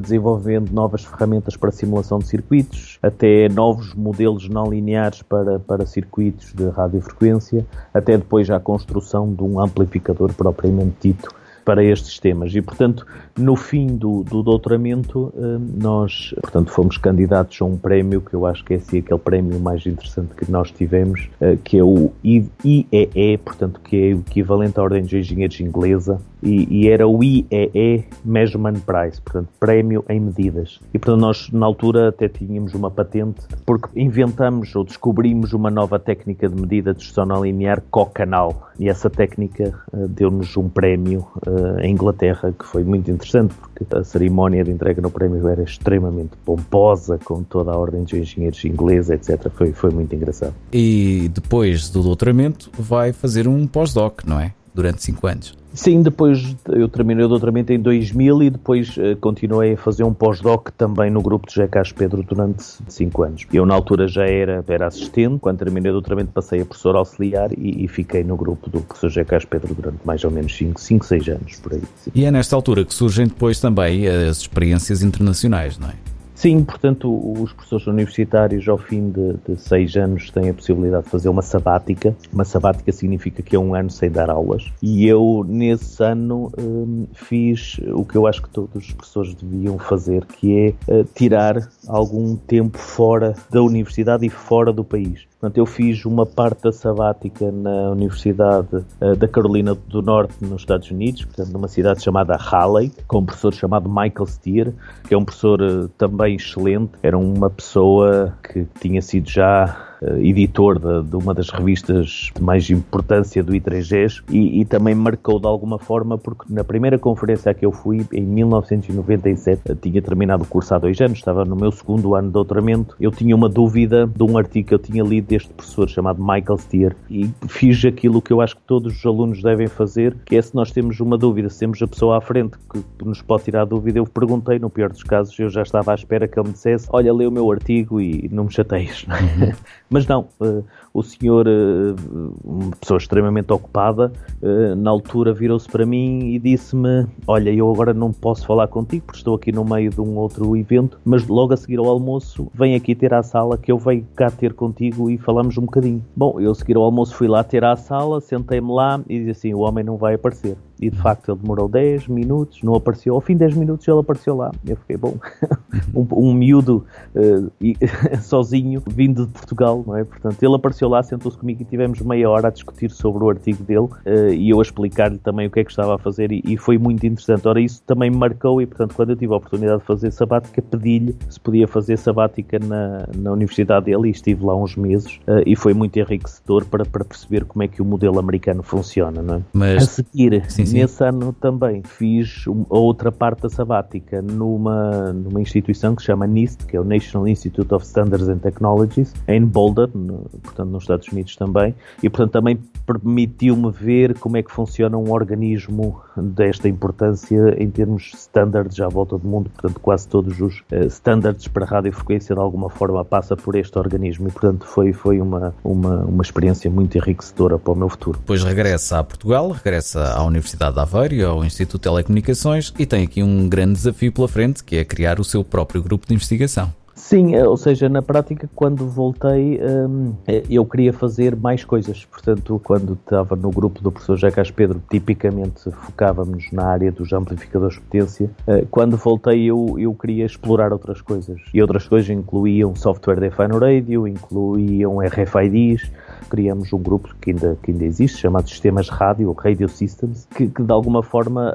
desenvolvendo 0.00 0.70
novas 0.70 1.02
ferramentas 1.04 1.56
para 1.56 1.70
simulação 1.72 2.18
de 2.18 2.26
circuitos, 2.26 2.98
até 3.02 3.48
novos 3.48 3.94
modelos 3.94 4.48
não 4.48 4.70
lineares 4.70 5.22
para, 5.22 5.58
para 5.58 5.86
circuitos 5.86 6.52
de 6.52 6.68
radiofrequência, 6.68 7.66
até 7.92 8.18
depois 8.18 8.46
já 8.46 8.56
a 8.56 8.60
construção 8.60 9.32
de 9.32 9.42
um 9.42 9.58
amplificador 9.58 10.32
propriamente 10.34 10.94
dito 11.00 11.28
para 11.64 11.82
estes 11.82 12.18
temas. 12.18 12.54
E, 12.54 12.60
portanto, 12.60 13.06
no 13.38 13.56
fim 13.56 13.86
do, 13.86 14.22
do 14.22 14.42
doutoramento, 14.42 15.32
eh, 15.36 15.58
nós 15.80 16.34
portanto, 16.40 16.70
fomos 16.70 16.98
candidatos 16.98 17.60
a 17.60 17.64
um 17.64 17.76
prémio, 17.76 18.20
que 18.20 18.34
eu 18.34 18.46
acho 18.46 18.64
que 18.64 18.74
é 18.74 18.76
assim, 18.76 18.98
aquele 18.98 19.18
prémio 19.18 19.58
mais 19.58 19.84
interessante 19.86 20.34
que 20.34 20.50
nós 20.50 20.70
tivemos, 20.70 21.28
eh, 21.40 21.56
que 21.62 21.78
é 21.78 21.84
o 21.84 22.12
IEE, 22.22 23.38
portanto, 23.44 23.80
que 23.82 23.96
é 23.96 24.14
o 24.14 24.20
equivalente 24.20 24.78
à 24.78 24.82
Ordem 24.82 25.02
dos 25.02 25.12
Engenheiros 25.12 25.58
Inglesa, 25.60 26.20
e, 26.44 26.66
e, 26.70 26.88
era 26.88 27.08
o 27.08 27.22
IEE 27.24 28.04
Measurement 28.24 28.80
Prize, 28.80 29.20
portanto, 29.20 29.48
prémio 29.58 30.04
em 30.08 30.20
medidas. 30.20 30.78
E, 30.92 30.98
portanto, 30.98 31.20
nós, 31.20 31.50
na 31.50 31.64
altura, 31.64 32.08
até 32.08 32.28
tínhamos 32.28 32.74
uma 32.74 32.90
patente, 32.90 33.40
porque 33.64 33.88
inventamos 33.98 34.76
ou 34.76 34.84
descobrimos 34.84 35.52
uma 35.52 35.70
nova 35.70 35.98
técnica 35.98 36.48
de 36.48 36.60
medida 36.60 36.92
de 36.92 37.02
gestão 37.02 37.24
não 37.24 37.42
linear 37.42 37.82
co-canal. 37.90 38.70
E 38.78 38.88
essa 38.88 39.08
técnica 39.08 39.74
uh, 39.92 40.06
deu-nos 40.08 40.56
um 40.56 40.68
prémio 40.68 41.26
uh, 41.46 41.80
em 41.80 41.92
Inglaterra, 41.92 42.52
que 42.52 42.66
foi 42.66 42.84
muito 42.84 43.10
interessante, 43.10 43.54
porque 43.54 43.86
a 43.96 44.04
cerimónia 44.04 44.62
de 44.62 44.70
entrega 44.70 45.00
no 45.00 45.10
prémio 45.10 45.48
era 45.48 45.62
extremamente 45.62 46.32
pomposa, 46.44 47.18
com 47.24 47.42
toda 47.42 47.72
a 47.72 47.76
ordem 47.76 48.02
dos 48.02 48.12
engenheiros 48.12 48.62
ingleses, 48.64 49.10
etc. 49.10 49.50
Foi, 49.54 49.72
foi 49.72 49.90
muito 49.90 50.14
engraçado. 50.14 50.54
E 50.72 51.30
depois 51.32 51.88
do 51.88 52.02
doutoramento, 52.02 52.70
vai 52.78 53.12
fazer 53.12 53.48
um 53.48 53.66
pós-doc, 53.66 54.24
não 54.26 54.38
é? 54.38 54.52
Durante 54.74 55.02
5 55.02 55.26
anos. 55.26 55.54
Sim, 55.72 56.02
depois 56.02 56.56
eu 56.68 56.88
terminei 56.88 57.24
o 57.24 57.28
doutoramento 57.28 57.72
em 57.72 57.80
2000 57.80 58.42
e 58.44 58.50
depois 58.50 58.96
uh, 58.96 59.16
continuei 59.20 59.72
a 59.72 59.76
fazer 59.76 60.04
um 60.04 60.14
pós-doc 60.14 60.70
também 60.76 61.10
no 61.10 61.20
grupo 61.20 61.48
de 61.48 61.54
Jacques 61.54 61.90
Pedro 61.92 62.22
durante 62.22 62.62
5 62.88 63.22
anos. 63.22 63.46
Eu 63.52 63.66
na 63.66 63.74
altura 63.74 64.06
já 64.06 64.24
era, 64.24 64.64
era 64.68 64.86
assistente, 64.86 65.40
quando 65.40 65.58
terminei 65.58 65.90
o 65.90 65.94
doutoramento 65.94 66.30
passei 66.32 66.60
a 66.60 66.64
professor 66.64 66.94
auxiliar 66.94 67.50
e, 67.52 67.84
e 67.84 67.88
fiquei 67.88 68.22
no 68.22 68.36
grupo 68.36 68.70
do 68.70 68.80
professor 68.80 69.10
Jacques 69.10 69.44
Pedro 69.44 69.74
durante 69.74 69.98
mais 70.04 70.22
ou 70.22 70.30
menos 70.30 70.56
5, 70.56 71.04
6 71.04 71.28
anos 71.28 71.56
por 71.56 71.72
aí. 71.72 71.82
Sim. 71.96 72.10
E 72.14 72.24
é 72.24 72.30
nesta 72.30 72.54
altura 72.54 72.84
que 72.84 72.94
surgem 72.94 73.26
depois 73.26 73.58
também 73.58 74.06
as 74.06 74.38
experiências 74.38 75.02
internacionais, 75.02 75.76
não 75.76 75.88
é? 75.88 76.13
Sim, 76.44 76.62
portanto, 76.62 77.08
os 77.40 77.54
professores 77.54 77.86
universitários, 77.86 78.68
ao 78.68 78.76
fim 78.76 79.08
de, 79.08 79.32
de, 79.48 79.58
seis 79.58 79.96
anos, 79.96 80.30
têm 80.30 80.50
a 80.50 80.52
possibilidade 80.52 81.04
de 81.04 81.10
fazer 81.10 81.30
uma 81.30 81.40
sabática. 81.40 82.14
Uma 82.30 82.44
sabática 82.44 82.92
significa 82.92 83.42
que 83.42 83.56
é 83.56 83.58
um 83.58 83.74
ano 83.74 83.88
sem 83.88 84.10
dar 84.10 84.28
aulas. 84.28 84.70
E 84.82 85.06
eu, 85.06 85.42
nesse 85.48 86.04
ano, 86.04 86.52
hum, 86.58 87.06
fiz 87.14 87.80
o 87.94 88.04
que 88.04 88.16
eu 88.16 88.26
acho 88.26 88.42
que 88.42 88.50
todos 88.50 88.76
os 88.76 88.92
professores 88.92 89.32
deviam 89.32 89.78
fazer, 89.78 90.26
que 90.26 90.76
é 90.86 90.92
uh, 90.92 91.04
tirar 91.14 91.66
algum 91.88 92.36
tempo 92.36 92.76
fora 92.76 93.32
da 93.50 93.62
universidade 93.62 94.26
e 94.26 94.28
fora 94.28 94.70
do 94.70 94.84
país. 94.84 95.26
Portanto, 95.44 95.58
eu 95.58 95.66
fiz 95.66 96.06
uma 96.06 96.24
parte 96.24 96.62
da 96.62 96.72
sabática 96.72 97.52
na 97.52 97.90
Universidade 97.90 98.76
uh, 98.76 99.14
da 99.14 99.28
Carolina 99.28 99.74
do 99.74 100.00
Norte, 100.00 100.32
nos 100.40 100.62
Estados 100.62 100.90
Unidos, 100.90 101.22
portanto, 101.26 101.52
numa 101.52 101.68
cidade 101.68 102.02
chamada 102.02 102.34
Raleigh, 102.34 102.90
com 103.06 103.18
um 103.18 103.26
professor 103.26 103.52
chamado 103.52 103.86
Michael 103.86 104.26
Steer, 104.26 104.72
que 105.06 105.12
é 105.12 105.18
um 105.18 105.22
professor 105.22 105.60
uh, 105.60 105.88
também 105.98 106.36
excelente. 106.36 106.92
Era 107.02 107.18
uma 107.18 107.50
pessoa 107.50 108.32
que 108.42 108.66
tinha 108.80 109.02
sido 109.02 109.28
já 109.28 109.93
editor 110.18 110.78
de, 110.78 111.08
de, 111.08 111.16
uma 111.16 111.34
das 111.34 111.50
revistas 111.50 112.30
de 112.34 112.42
mais 112.42 112.68
importância 112.70 113.42
do 113.42 113.52
I3Gs 113.52 114.22
e, 114.30 114.60
e, 114.60 114.64
também 114.64 114.94
marcou 114.94 115.38
de 115.38 115.46
alguma 115.46 115.78
forma 115.78 116.18
porque 116.18 116.52
na 116.52 116.64
primeira 116.64 116.98
conferência 116.98 117.50
a 117.50 117.54
que 117.54 117.64
eu 117.64 117.72
fui 117.72 118.06
em 118.12 118.22
1997 118.22 119.72
uh, 119.72 119.74
tinha 119.76 120.02
terminado 120.02 120.42
o 120.42 120.46
curso 120.46 120.74
há 120.74 120.78
dois 120.78 121.00
anos, 121.00 121.18
estava 121.18 121.44
no 121.44 121.56
meu 121.56 121.70
segundo 121.70 122.14
ano 122.14 122.28
de 122.28 122.32
doutoramento, 122.32 122.96
eu 123.00 123.10
tinha 123.10 123.34
uma 123.34 123.48
dúvida 123.48 124.06
de 124.06 124.22
um 124.22 124.36
artigo 124.36 124.68
que 124.68 124.74
eu 124.74 124.78
tinha 124.78 125.02
lido 125.02 125.26
deste 125.26 125.52
professor 125.52 125.88
chamado 125.88 126.22
Michael 126.22 126.58
Steer 126.58 126.96
e 127.10 127.30
fiz 127.48 127.84
aquilo 127.84 128.20
que 128.20 128.32
eu 128.32 128.40
acho 128.40 128.56
que 128.56 128.62
todos 128.66 128.96
os 128.96 129.06
alunos 129.06 129.42
devem 129.42 129.68
fazer, 129.68 130.16
que 130.24 130.36
é 130.36 130.42
se 130.42 130.54
nós 130.54 130.70
temos 130.70 131.00
uma 131.00 131.16
dúvida, 131.16 131.48
se 131.48 131.60
temos 131.60 131.80
a 131.82 131.86
pessoa 131.86 132.18
à 132.18 132.20
frente 132.20 132.56
que 132.70 133.04
nos 133.04 133.22
pode 133.22 133.44
tirar 133.44 133.62
a 133.62 133.64
dúvida, 133.64 133.98
eu 133.98 134.06
perguntei, 134.06 134.58
no 134.58 134.70
pior 134.70 134.90
dos 134.90 135.02
casos, 135.02 135.38
eu 135.38 135.48
já 135.48 135.62
estava 135.62 135.92
à 135.92 135.94
espera 135.94 136.26
que 136.26 136.38
ele 136.38 136.48
me 136.48 136.54
dissesse, 136.54 136.86
olha, 136.90 137.12
lê 137.12 137.26
o 137.26 137.30
meu 137.30 137.50
artigo 137.50 138.00
e 138.00 138.28
não 138.32 138.44
me 138.44 138.52
chateias. 138.52 139.04
Uhum. 139.08 139.52
Mas 139.94 140.08
não, 140.08 140.28
uh, 140.40 140.66
o 140.94 141.02
senhor, 141.02 141.44
uh, 141.48 142.34
uma 142.44 142.70
pessoa 142.80 142.98
extremamente 142.98 143.52
ocupada, 143.52 144.12
uh, 144.40 144.76
na 144.76 144.90
altura 144.90 145.34
virou-se 145.34 145.68
para 145.68 145.84
mim 145.84 146.26
e 146.26 146.38
disse-me: 146.38 147.04
Olha, 147.26 147.50
eu 147.50 147.68
agora 147.70 147.92
não 147.92 148.12
posso 148.12 148.46
falar 148.46 148.68
contigo 148.68 149.06
porque 149.06 149.18
estou 149.18 149.34
aqui 149.34 149.50
no 149.50 149.64
meio 149.64 149.90
de 149.90 150.00
um 150.00 150.16
outro 150.16 150.56
evento, 150.56 151.00
mas 151.04 151.26
logo 151.26 151.52
a 151.52 151.56
seguir 151.56 151.80
ao 151.80 151.86
almoço, 151.86 152.48
vem 152.54 152.76
aqui 152.76 152.94
ter 152.94 153.12
à 153.12 153.24
sala 153.24 153.58
que 153.58 153.72
eu 153.72 153.78
venho 153.78 154.06
cá 154.14 154.30
ter 154.30 154.54
contigo 154.54 155.10
e 155.10 155.18
falamos 155.18 155.58
um 155.58 155.62
bocadinho. 155.62 156.00
Bom, 156.16 156.38
eu 156.38 156.52
a 156.52 156.54
seguir 156.54 156.76
ao 156.76 156.84
almoço 156.84 157.16
fui 157.16 157.26
lá 157.26 157.42
ter 157.42 157.64
à 157.64 157.74
sala, 157.74 158.20
sentei-me 158.20 158.72
lá 158.72 159.00
e 159.08 159.18
disse 159.18 159.48
assim: 159.48 159.54
O 159.54 159.60
homem 159.60 159.82
não 159.82 159.96
vai 159.96 160.14
aparecer. 160.14 160.56
e 160.80 160.90
de 160.90 160.98
facto 160.98 161.32
ele 161.32 161.40
demorou 161.40 161.68
10 161.68 162.06
minutos, 162.06 162.62
não 162.62 162.76
apareceu. 162.76 163.16
Ao 163.16 163.20
fim 163.20 163.32
de 163.32 163.40
10 163.40 163.56
minutos 163.56 163.88
ele 163.88 163.98
apareceu 163.98 164.36
lá. 164.36 164.52
Eu 164.64 164.76
fiquei, 164.76 164.96
bom, 164.96 165.16
um, 165.92 166.06
um 166.12 166.32
miúdo 166.32 166.86
uh, 167.16 167.50
sozinho, 168.22 168.80
vindo 168.86 169.26
de 169.26 169.32
Portugal, 169.32 169.82
não 169.84 169.96
é? 169.96 170.04
Portanto, 170.04 170.40
ele 170.40 170.54
apareceu 170.54 170.83
lá, 170.88 171.02
sentou-se 171.02 171.36
comigo 171.36 171.62
e 171.62 171.64
tivemos 171.64 172.00
meia 172.00 172.28
hora 172.28 172.48
a 172.48 172.50
discutir 172.50 172.90
sobre 172.90 173.24
o 173.24 173.30
artigo 173.30 173.62
dele 173.62 173.86
uh, 173.86 174.32
e 174.32 174.50
eu 174.50 174.58
a 174.58 174.62
explicar-lhe 174.62 175.18
também 175.18 175.46
o 175.46 175.50
que 175.50 175.60
é 175.60 175.64
que 175.64 175.70
estava 175.70 175.94
a 175.94 175.98
fazer 175.98 176.32
e, 176.32 176.42
e, 176.44 176.56
foi 176.56 176.78
muito 176.78 177.04
interessante. 177.06 177.46
Ora, 177.46 177.60
isso 177.60 177.82
também 177.86 178.10
me 178.10 178.16
marcou 178.16 178.60
e, 178.60 178.66
portanto, 178.66 178.94
quando 178.94 179.10
eu 179.10 179.16
tive 179.16 179.32
a 179.32 179.36
oportunidade 179.36 179.80
de 179.80 179.86
fazer 179.86 180.10
sabática, 180.10 180.62
pedi-lhe 180.62 181.16
se 181.28 181.38
podia 181.40 181.66
fazer 181.66 181.96
sabática 181.96 182.58
na, 182.58 183.08
na 183.16 183.32
universidade 183.32 183.86
dele 183.86 184.08
e 184.08 184.10
estive 184.10 184.44
lá 184.44 184.54
uns 184.56 184.76
meses 184.76 185.16
uh, 185.28 185.42
e 185.46 185.56
foi 185.56 185.74
muito 185.74 185.98
enriquecedor 185.98 186.64
para, 186.66 186.84
para 186.84 187.04
perceber 187.04 187.44
como 187.44 187.62
é 187.62 187.68
que 187.68 187.82
o 187.82 187.84
modelo 187.84 188.18
americano 188.18 188.62
funciona, 188.62 189.22
não 189.22 189.36
é? 189.36 189.42
Mas... 189.52 189.82
A 189.82 189.86
seguir, 189.86 190.44
sim, 190.50 190.66
sim. 190.66 190.78
nesse 190.78 191.04
ano 191.04 191.32
também 191.40 191.82
fiz 191.82 192.44
a 192.70 192.78
outra 192.78 193.10
parte 193.10 193.42
da 193.42 193.48
sabática 193.48 194.22
numa, 194.22 195.12
numa 195.12 195.40
instituição 195.40 195.94
que 195.94 196.02
se 196.02 196.06
chama 196.06 196.26
NIST, 196.26 196.66
que 196.66 196.76
é 196.76 196.80
o 196.80 196.84
National 196.84 197.28
Institute 197.28 197.72
of 197.74 197.84
Standards 197.84 198.28
and 198.28 198.38
Technologies, 198.38 199.14
em 199.28 199.44
Boulder, 199.44 199.88
no, 199.94 200.26
portanto 200.42 200.70
nos 200.74 200.84
Estados 200.84 201.08
Unidos 201.08 201.36
também, 201.36 201.74
e 202.02 202.10
portanto 202.10 202.32
também 202.32 202.58
permitiu-me 202.86 203.70
ver 203.70 204.18
como 204.18 204.36
é 204.36 204.42
que 204.42 204.50
funciona 204.50 204.96
um 204.96 205.10
organismo 205.10 206.00
desta 206.16 206.68
importância 206.68 207.56
em 207.58 207.70
termos 207.70 208.10
de 208.10 208.16
standards 208.16 208.78
à 208.80 208.88
volta 208.88 209.16
do 209.18 209.26
mundo, 209.26 209.50
portanto 209.50 209.80
quase 209.80 210.06
todos 210.06 210.40
os 210.40 210.60
uh, 210.70 210.86
standards 210.88 211.48
para 211.48 211.64
radiofrequência 211.64 212.34
de 212.34 212.40
alguma 212.40 212.68
forma 212.68 213.04
passa 213.04 213.36
por 213.36 213.56
este 213.56 213.78
organismo 213.78 214.28
e 214.28 214.32
portanto 214.32 214.66
foi, 214.66 214.92
foi 214.92 215.20
uma, 215.20 215.54
uma, 215.64 216.04
uma 216.04 216.22
experiência 216.22 216.70
muito 216.70 216.96
enriquecedora 216.96 217.58
para 217.58 217.72
o 217.72 217.76
meu 217.76 217.88
futuro. 217.88 218.18
Depois 218.18 218.44
regressa 218.44 218.98
a 218.98 219.04
Portugal, 219.04 219.50
regressa 219.50 220.12
à 220.12 220.22
Universidade 220.24 220.74
de 220.74 220.80
Aveiro, 220.80 221.26
ao 221.26 221.44
Instituto 221.44 221.80
de 221.80 221.84
Telecomunicações 221.84 222.72
e 222.78 222.86
tem 222.86 223.04
aqui 223.04 223.22
um 223.22 223.48
grande 223.48 223.74
desafio 223.74 224.12
pela 224.12 224.28
frente 224.28 224.62
que 224.62 224.76
é 224.76 224.84
criar 224.84 225.18
o 225.18 225.24
seu 225.24 225.42
próprio 225.42 225.82
grupo 225.82 226.06
de 226.06 226.14
investigação. 226.14 226.72
Sim, 226.94 227.34
eh, 227.34 227.46
ou 227.46 227.56
seja, 227.56 227.88
na 227.88 228.00
prática, 228.00 228.48
quando 228.54 228.88
voltei, 228.88 229.60
um, 229.60 230.14
eh, 230.26 230.44
eu 230.48 230.64
queria 230.64 230.92
fazer 230.92 231.34
mais 231.34 231.64
coisas. 231.64 232.04
Portanto, 232.04 232.60
quando 232.62 232.92
estava 232.92 233.34
no 233.34 233.50
grupo 233.50 233.82
do 233.82 233.90
professor 233.90 234.16
Jacques 234.16 234.50
Pedro, 234.52 234.80
tipicamente 234.88 235.70
focávamos 235.70 236.50
na 236.52 236.64
área 236.64 236.92
dos 236.92 237.12
amplificadores 237.12 237.74
de 237.74 237.80
potência. 237.82 238.30
Uh, 238.46 238.64
quando 238.70 238.96
voltei, 238.96 239.44
eu, 239.44 239.76
eu 239.78 239.92
queria 239.94 240.24
explorar 240.24 240.72
outras 240.72 241.00
coisas. 241.00 241.40
E 241.52 241.60
outras 241.60 241.88
coisas 241.88 242.08
incluíam 242.10 242.76
software 242.76 243.18
defined 243.18 243.58
radio, 243.58 244.06
incluíam 244.06 244.98
RFIDs, 245.00 245.90
criamos 246.28 246.72
um 246.72 246.78
grupo 246.78 247.14
que 247.20 247.30
ainda, 247.30 247.56
que 247.62 247.70
ainda 247.70 247.84
existe, 247.84 248.18
chamado 248.18 248.48
Sistemas 248.48 248.88
Rádio, 248.88 249.32
Radio 249.32 249.68
Systems, 249.68 250.26
que, 250.34 250.48
que 250.48 250.62
de 250.62 250.72
alguma 250.72 251.02
forma 251.02 251.52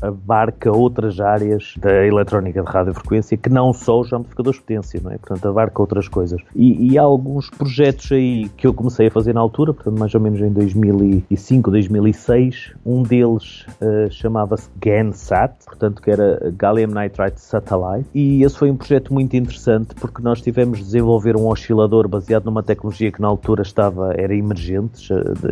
abarca 0.00 0.70
outras 0.70 1.20
áreas 1.20 1.74
da 1.78 2.06
eletrónica 2.06 2.62
de 2.62 2.68
radiofrequência 2.68 3.36
que 3.36 3.48
não 3.48 3.72
só 3.72 4.00
os 4.00 4.12
amplificadores 4.12 4.58
de 4.58 4.64
potência, 4.64 5.00
não 5.02 5.10
é? 5.10 5.18
Portanto, 5.18 5.48
abarca 5.48 5.80
outras 5.80 6.08
coisas. 6.08 6.40
E, 6.54 6.92
e, 6.92 6.98
há 6.98 7.02
alguns 7.02 7.50
projetos 7.50 8.10
aí 8.12 8.48
que 8.56 8.66
eu 8.66 8.74
comecei 8.74 9.08
a 9.08 9.10
fazer 9.10 9.32
na 9.32 9.40
altura, 9.40 9.74
portanto, 9.74 9.98
mais 9.98 10.14
ou 10.14 10.20
menos 10.20 10.40
em 10.40 10.50
2005, 10.50 11.70
2006. 11.70 12.74
Um 12.84 13.02
deles 13.02 13.66
uh, 13.80 14.10
chamava-se 14.10 14.68
GANSAT, 14.80 15.64
portanto, 15.66 16.00
que 16.02 16.10
era 16.10 16.52
Gallium 16.56 16.88
Nitride 16.88 17.40
Satellite. 17.40 18.08
E 18.14 18.42
esse 18.42 18.56
foi 18.56 18.70
um 18.70 18.76
projeto 18.76 19.12
muito 19.12 19.36
interessante 19.36 19.94
porque 19.94 20.22
nós 20.22 20.40
tivemos 20.40 20.78
de 20.78 20.84
desenvolver 20.84 21.36
um 21.36 21.46
oscilador 21.48 22.08
baseado 22.08 22.44
numa 22.44 22.62
tecnologia 22.62 23.10
que 23.10 23.20
na 23.20 23.28
altura 23.28 23.62
estava 23.62 24.11
era 24.16 24.34
emergente, 24.34 25.08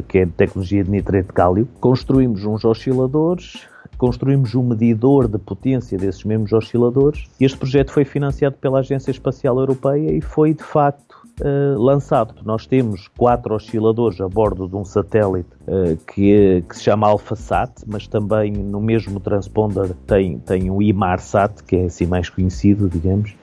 que 0.09 0.19
é 0.19 0.23
a 0.25 0.27
tecnologia 0.27 0.85
de 0.85 0.91
nitrate 0.91 1.29
de 1.29 1.33
cálio. 1.33 1.69
Construímos 1.81 2.45
uns 2.45 2.65
osciladores, 2.65 3.67
construímos 4.01 4.55
um 4.55 4.63
medidor 4.63 5.29
de 5.29 5.39
potência 5.39 5.99
desses 5.99 6.25
mesmos 6.25 6.53
osciladores. 6.53 7.25
Este 7.39 7.59
projeto 7.59 7.93
foi 7.93 8.05
financiado 8.05 8.57
pela 8.57 8.81
Agência 8.81 9.11
Espacial 9.11 9.59
Europeia 9.59 10.11
e 10.11 10.21
foi 10.23 10.55
de 10.55 10.63
facto 10.63 11.17
uh, 11.41 11.79
lançado. 11.79 12.35
Nós 12.45 12.67
temos 12.67 13.09
quatro 13.09 13.55
osciladores 13.55 14.21
a 14.21 14.29
bordo 14.29 14.67
de 14.67 14.75
um 14.77 14.85
satélite 14.85 15.51
uh, 15.63 15.97
que, 16.07 16.65
que, 16.69 16.77
se 16.77 16.85
chama 16.85 17.09
AlphaSat, 17.09 17.73
mas 17.87 18.07
também 18.07 18.53
no 18.53 18.81
mesmo 18.81 19.21
transponder 19.21 19.95
tem, 20.07 20.39
tem 20.39 20.71
o 20.71 20.81
IMARSat, 20.81 21.63
que 21.65 21.77
é 21.77 21.85
assim 21.85 22.07
mais 22.07 22.31
conhecido, 22.31 22.89
digamos. 22.89 23.35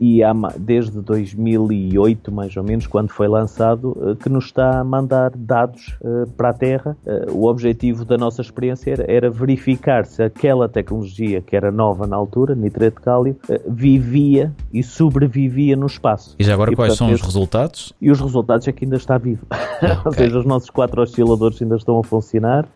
E 0.00 0.22
há, 0.22 0.32
desde 0.58 1.00
2008, 1.00 2.32
mais 2.32 2.56
ou 2.56 2.62
menos, 2.62 2.86
quando 2.86 3.10
foi 3.10 3.28
lançado, 3.28 3.90
uh, 3.90 4.16
que 4.16 4.28
nos 4.28 4.46
está 4.46 4.80
a 4.80 4.84
mandar 4.84 5.30
dados 5.34 5.96
uh, 6.00 6.26
para 6.36 6.50
a 6.50 6.52
Terra. 6.52 6.96
o 7.30 7.46
objetivo 7.46 8.04
da 8.04 8.16
nossa 8.16 8.40
experiência 8.40 8.92
era, 8.92 9.04
era, 9.10 9.30
verificar 9.30 10.06
se 10.06 10.22
aquela 10.22 10.68
tecnologia, 10.68 11.40
que 11.40 11.56
era 11.56 11.70
nova 11.70 12.06
na 12.06 12.16
altura, 12.16 12.54
nitrate 12.54 12.96
de 12.96 13.02
cálio, 13.02 13.36
vivia 13.66 14.52
e 14.72 14.82
sobrevivia 14.82 15.76
no 15.76 15.86
espaço. 15.86 16.36
E 16.38 16.44
já 16.44 16.54
agora 16.54 16.72
e, 16.72 16.76
quais 16.76 16.92
portanto, 16.92 17.08
são 17.08 17.14
os 17.14 17.22
resultados? 17.22 17.92
E 18.00 18.10
os 18.10 18.20
resultados 18.20 18.66
é 18.68 18.72
que 18.72 18.84
ainda 18.84 18.96
está 18.96 19.18
vivo. 19.18 19.46
Okay. 19.74 19.98
ou 20.04 20.12
seja, 20.12 20.38
os 20.38 20.46
nossos 20.46 20.70
quatro 20.70 21.02
osciladores 21.02 21.60
ainda 21.60 21.76
estão 21.76 21.98
a 21.98 22.04
funcionar. 22.04 22.66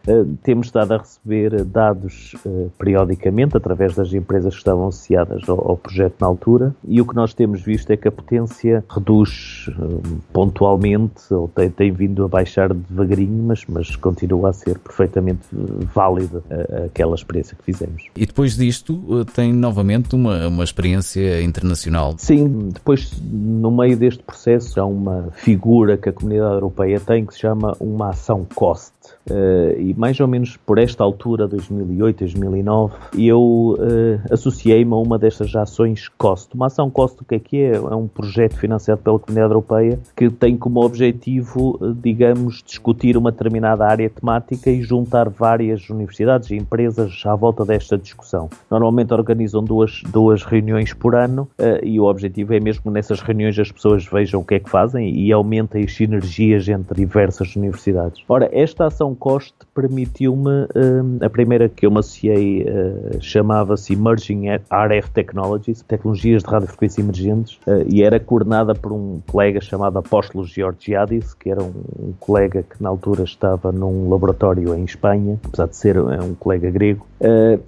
temos 0.43 0.67
estado 0.67 0.93
a 0.93 0.99
receber 0.99 1.65
dados 1.65 2.35
periodicamente 2.77 3.57
através 3.57 3.95
das 3.95 4.13
empresas 4.13 4.53
que 4.53 4.59
estavam 4.59 4.89
associadas 4.89 5.49
ao, 5.49 5.71
ao 5.71 5.77
projeto 5.77 6.17
na 6.21 6.27
altura 6.27 6.68
e 6.87 7.01
o 7.01 7.07
que 7.07 7.15
nós 7.15 7.35
temos 7.35 7.63
visto 7.63 7.91
é 7.91 7.97
que 7.97 8.09
a 8.09 8.13
potência 8.13 8.85
reduz 8.89 9.71
um, 9.79 10.19
pontualmente, 10.33 11.33
ou 11.33 11.49
tem, 11.49 11.71
tem, 11.71 11.93
vindo 11.93 12.25
a 12.25 12.29
baixar 12.29 12.73
devagarinho, 12.73 13.45
mas, 13.45 13.65
mas 13.69 13.97
continua 13.97 14.51
a 14.51 14.53
ser 14.53 14.79
perfeitamente 14.79 15.41
válida 15.53 16.43
a, 16.51 16.87
aquela 16.87 17.15
experiência 17.15 17.57
que 17.57 17.65
fizemos. 17.65 18.05
E 18.17 18.27
depois 18.27 18.57
disto 18.57 18.95
uh, 19.09 19.25
tem 19.25 19.53
novamente 19.53 20.15
uma, 20.15 20.49
uma 20.49 20.65
experiência 20.65 21.43
internacional? 21.43 22.15
Sim, 22.19 22.71
depois 22.73 23.13
no 23.23 23.71
meio 23.71 23.97
deste 23.97 24.23
processo 24.23 24.81
há 24.81 24.85
uma 24.85 25.29
figura 25.33 25.97
que 25.97 26.09
a 26.09 26.13
comunidade 26.13 26.55
europeia 26.55 27.01
tem 27.01 27.25
que 27.25 27.35
se 27.35 27.41
chama 27.41 27.77
uma 27.81 28.11
ação 28.11 28.47
COST. 28.55 28.93
Uh, 29.31 29.79
e 29.79 29.95
mais 29.95 30.19
ou 30.21 30.27
menos 30.27 30.57
por 30.57 30.79
esta 30.79 31.03
altura, 31.05 31.47
2008, 31.47 32.19
2009, 32.21 32.95
eu 33.17 33.77
uh, 33.79 34.33
associei-me 34.33 34.93
a 34.93 34.97
uma 34.97 35.19
destas 35.19 35.55
ações 35.55 36.09
COST. 36.17 36.57
Uma 36.59 36.67
ação 36.67 36.91
COST, 36.91 37.23
o 37.23 37.25
que 37.25 37.35
é 37.37 37.39
que 37.39 37.57
é? 37.63 37.77
É 37.77 37.95
um 37.95 38.09
projeto 38.09 38.57
financiado 38.57 39.01
pela 39.01 39.17
Comunidade 39.17 39.53
Europeia 39.53 39.97
que 40.17 40.29
tem 40.29 40.57
como 40.57 40.85
objetivo, 40.85 41.79
uh, 41.81 41.95
digamos, 41.95 42.65
discutir 42.67 43.17
uma 43.17 43.31
determinada 43.31 43.87
área 43.87 44.11
temática 44.11 44.69
e 44.69 44.83
juntar 44.83 45.29
várias 45.29 45.89
universidades 45.89 46.51
e 46.51 46.57
empresas 46.57 47.23
à 47.25 47.37
volta 47.37 47.65
desta 47.65 47.97
discussão. 47.97 48.51
Normalmente 48.69 49.15
organizam 49.15 49.63
duas, 49.63 50.03
duas 50.09 50.43
reuniões 50.43 50.93
por 50.93 51.15
ano 51.15 51.49
e 51.81 52.01
o 52.01 52.07
objetivo 52.07 52.53
é 52.53 52.59
mesmo 52.59 52.91
nessas 52.91 53.21
reuniões 53.21 53.57
as 53.57 53.71
pessoas 53.71 54.05
vejam 54.05 54.41
o 54.41 54.45
que 54.45 54.57
é 54.57 54.59
que 54.59 54.69
fazem 54.69 55.15
e 55.15 55.31
aumentem 55.31 55.85
as 55.85 55.95
sinergias 55.95 56.69
entre 56.69 56.97
diversas 56.97 57.55
universidades. 57.55 58.21
Ora, 58.29 58.49
esta 58.53 58.87
ação 58.87 59.15
Coste 59.15 59.55
permitiu-me, 59.79 60.65
uh, 60.65 61.25
a 61.25 61.31
primeira 61.31 61.69
que 61.69 61.87
eu 61.87 61.91
me 61.91 62.01
associei 62.01 62.63
uh, 62.63 63.23
chamava-se 63.23 63.93
Emerging 63.93 64.49
RF 64.49 65.11
Technologies, 65.13 65.83
tecnologias 65.83 66.43
de 66.43 66.51
radiofrequência 66.51 67.01
emergentes, 67.01 67.61
uh, 67.65 67.85
e 67.87 68.03
era 68.03 68.19
coordenada 68.19 68.75
por 68.75 68.91
um 68.91 69.21
colega 69.31 69.61
chamado 69.61 69.97
Apóstolo 69.97 70.45
Georgiadis, 70.45 71.33
que 71.33 71.49
era 71.49 71.63
um, 71.63 71.73
um, 71.97 72.13
colega 72.19 72.65
que 72.65 72.83
na 72.83 72.89
altura 72.89 73.23
estava 73.23 73.71
num 73.71 74.11
laboratório 74.11 74.75
em 74.75 74.83
Espanha, 74.83 75.39
apesar 75.45 75.69
de 75.69 75.77
ser 75.77 75.97
um 76.01 76.35
colega 76.35 76.69
grego, 76.71 77.07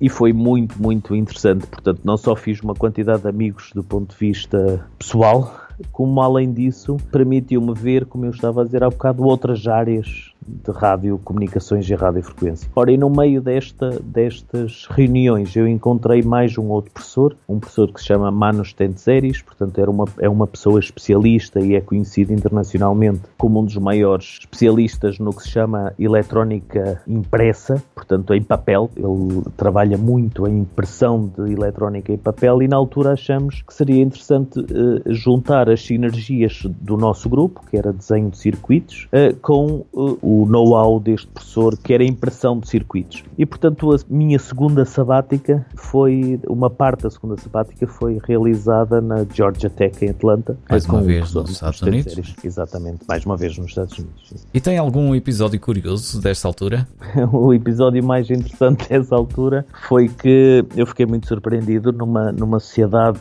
e 0.01 0.09
foi 0.09 0.33
muito, 0.33 0.81
muito 0.81 1.15
interessante. 1.15 1.67
Portanto, 1.67 2.01
não 2.05 2.17
só 2.17 2.35
fiz 2.35 2.61
uma 2.61 2.75
quantidade 2.75 3.23
de 3.23 3.29
amigos 3.29 3.71
do 3.75 3.83
ponto 3.83 4.11
de 4.11 4.17
vista 4.17 4.85
pessoal, 4.99 5.69
como 5.93 6.21
além 6.21 6.53
disso 6.53 6.97
permitiu-me 7.11 7.75
ver, 7.75 8.05
como 8.05 8.27
eu 8.27 8.31
estava 8.31 8.63
a 8.63 8.65
dizer 8.65 8.83
há 8.83 8.91
bocado, 8.91 9.25
outras 9.25 9.67
áreas 9.67 10.33
de 10.47 10.71
rádio, 10.73 11.21
comunicações 11.23 11.89
e 11.89 11.95
radiofrequência. 11.95 12.69
Ora, 12.75 12.93
e 12.93 12.97
no 12.97 13.11
meio 13.11 13.41
desta, 13.41 13.91
destas 14.03 14.87
reuniões 14.91 15.55
eu 15.55 15.67
encontrei 15.67 16.23
mais 16.23 16.57
um 16.57 16.69
outro 16.69 16.91
professor, 16.93 17.37
um 17.49 17.59
professor 17.59 17.93
que 17.93 18.01
se 18.01 18.07
chama 18.07 18.31
Manos 18.31 18.73
Tentzeris, 18.73 19.43
portanto 19.43 19.81
era 19.81 19.91
uma, 19.91 20.05
é 20.19 20.29
uma 20.29 20.47
pessoa 20.47 20.81
especialista 20.81 21.61
e 21.61 21.75
é 21.75 21.81
conhecido 21.81 22.33
internacionalmente 22.33 23.23
como 23.37 23.61
um 23.61 23.65
dos 23.65 23.77
maiores 23.77 24.39
especialistas 24.41 25.19
no 25.19 25.33
que 25.33 25.43
se 25.43 25.51
chama 25.51 25.93
eletrónica 25.99 27.03
impressa, 27.07 27.83
portanto 27.95 28.35
em 28.35 28.43
papel. 28.43 28.91
Ele 28.97 29.43
trabalha 29.57 29.99
muito 29.99 30.47
em 30.47 30.61
impressão 30.61 31.31
de 31.37 31.53
eletrónica 31.53 32.13
em 32.13 32.19
papel 32.19 32.63
e 32.63 32.69
na 32.69 32.77
altura 32.77 33.13
achamos 33.13 33.63
que 33.63 33.75
seria 33.75 34.03
interessante 34.03 34.59
uh, 34.61 35.13
juntar 35.13 35.69
as 35.69 35.85
sinergias 35.85 36.63
do 36.81 36.97
nosso 36.97 37.29
grupo, 37.29 37.63
que 37.71 37.77
era 37.77 37.93
desenho 37.93 38.31
de 38.31 38.39
circuitos, 38.39 39.09
uh, 39.13 39.37
com 39.41 39.85
uh, 39.93 40.19
o 40.31 40.47
know-how 40.47 41.01
deste 41.01 41.27
professor, 41.27 41.77
que 41.77 41.93
era 41.93 42.05
a 42.05 42.07
impressão 42.07 42.59
de 42.59 42.69
circuitos. 42.69 43.25
E, 43.37 43.45
portanto, 43.45 43.93
a 43.93 43.99
minha 44.09 44.39
segunda 44.39 44.85
sabática 44.85 45.67
foi, 45.75 46.39
uma 46.47 46.71
parte 46.71 47.03
da 47.03 47.11
segunda 47.11 47.37
sabática 47.37 47.87
foi 47.87 48.19
realizada 48.25 49.01
na 49.01 49.27
Georgia 49.33 49.69
Tech 49.69 50.05
em 50.05 50.11
Atlanta. 50.11 50.57
Mais 50.69 50.87
uma 50.87 51.01
vez 51.03 51.35
nos 51.35 51.51
Estados 51.51 51.83
Unidos? 51.83 52.13
Séries. 52.13 52.35
Exatamente, 52.45 53.01
mais 53.09 53.27
uma 53.27 53.37
vez 53.37 53.59
nos 53.59 53.69
Estados 53.69 53.99
Unidos. 53.99 54.29
Sim. 54.29 54.37
E 54.55 54.61
tem 54.61 54.79
algum 54.79 55.15
episódio 55.15 55.59
curioso 55.59 56.21
desta 56.21 56.47
altura? 56.47 56.87
o 57.33 57.53
episódio 57.53 58.03
mais 58.05 58.31
interessante 58.31 58.89
dessa 58.89 59.17
altura 59.17 59.67
foi 59.89 60.09
que 60.09 60.65
eu 60.77 60.87
fiquei 60.87 61.07
muito 61.07 61.27
surpreendido 61.27 61.93
numa, 61.93 62.31
numa 62.31 62.61
sociedade 62.61 63.21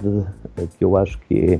que 0.77 0.83
eu 0.83 0.95
acho 0.95 1.17
que 1.27 1.53
é 1.55 1.59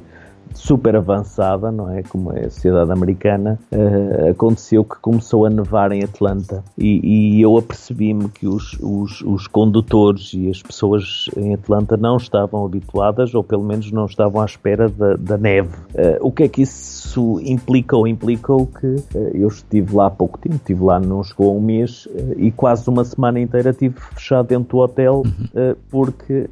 super 0.54 0.96
avançada, 0.96 1.72
não 1.72 1.92
é? 1.92 2.04
Como 2.04 2.32
é 2.34 2.46
a 2.46 2.50
sociedade 2.50 2.92
americana, 2.92 3.60
uh, 3.72 4.30
aconteceu 4.30 4.84
que 4.84 4.98
começou 5.00 5.46
a 5.46 5.50
nevar 5.50 5.92
em 5.92 6.04
Atlanta 6.04 6.64
e, 6.78 7.38
e 7.38 7.42
eu 7.42 7.58
apercebi-me 7.58 8.30
que 8.30 8.48
os, 8.48 8.78
os, 8.82 9.22
os, 9.22 9.48
condutores 9.48 10.32
e 10.34 10.50
as 10.50 10.62
pessoas 10.62 11.26
em 11.36 11.54
Atlanta 11.54 11.98
não 11.98 12.18
estavam 12.18 12.66
habituadas, 12.66 13.34
ou 13.34 13.44
pelo 13.44 13.64
menos 13.64 13.92
não 13.92 14.06
estavam 14.06 14.42
à 14.42 14.46
espera 14.46 14.90
da, 14.90 15.16
da 15.16 15.38
neve. 15.38 15.76
Uh, 15.94 16.18
o 16.22 16.32
que 16.32 16.44
é 16.44 16.48
que 16.48 16.62
isso 16.62 17.40
implicou? 17.44 18.08
Implicou 18.08 18.68
que 18.68 18.88
uh, 18.88 19.32
eu 19.34 19.48
estive 19.48 19.96
lá 19.96 20.08
há 20.08 20.12
pouco 20.12 20.38
tempo, 20.38 20.56
estive 20.56 20.84
lá 20.84 21.00
não 21.00 21.24
chegou 21.24 21.52
a 21.52 21.54
um 21.54 21.62
mês 21.62 22.08
e 22.38 22.52
quase 22.52 22.90
uma 22.90 23.04
semana 23.04 23.40
inteira 23.40 23.70
estive 23.70 23.96
fechado 24.16 24.48
dentro 24.48 24.70
do 24.70 24.78
hotel 24.78 25.24
uhum. 25.26 25.76
porque 25.90 26.50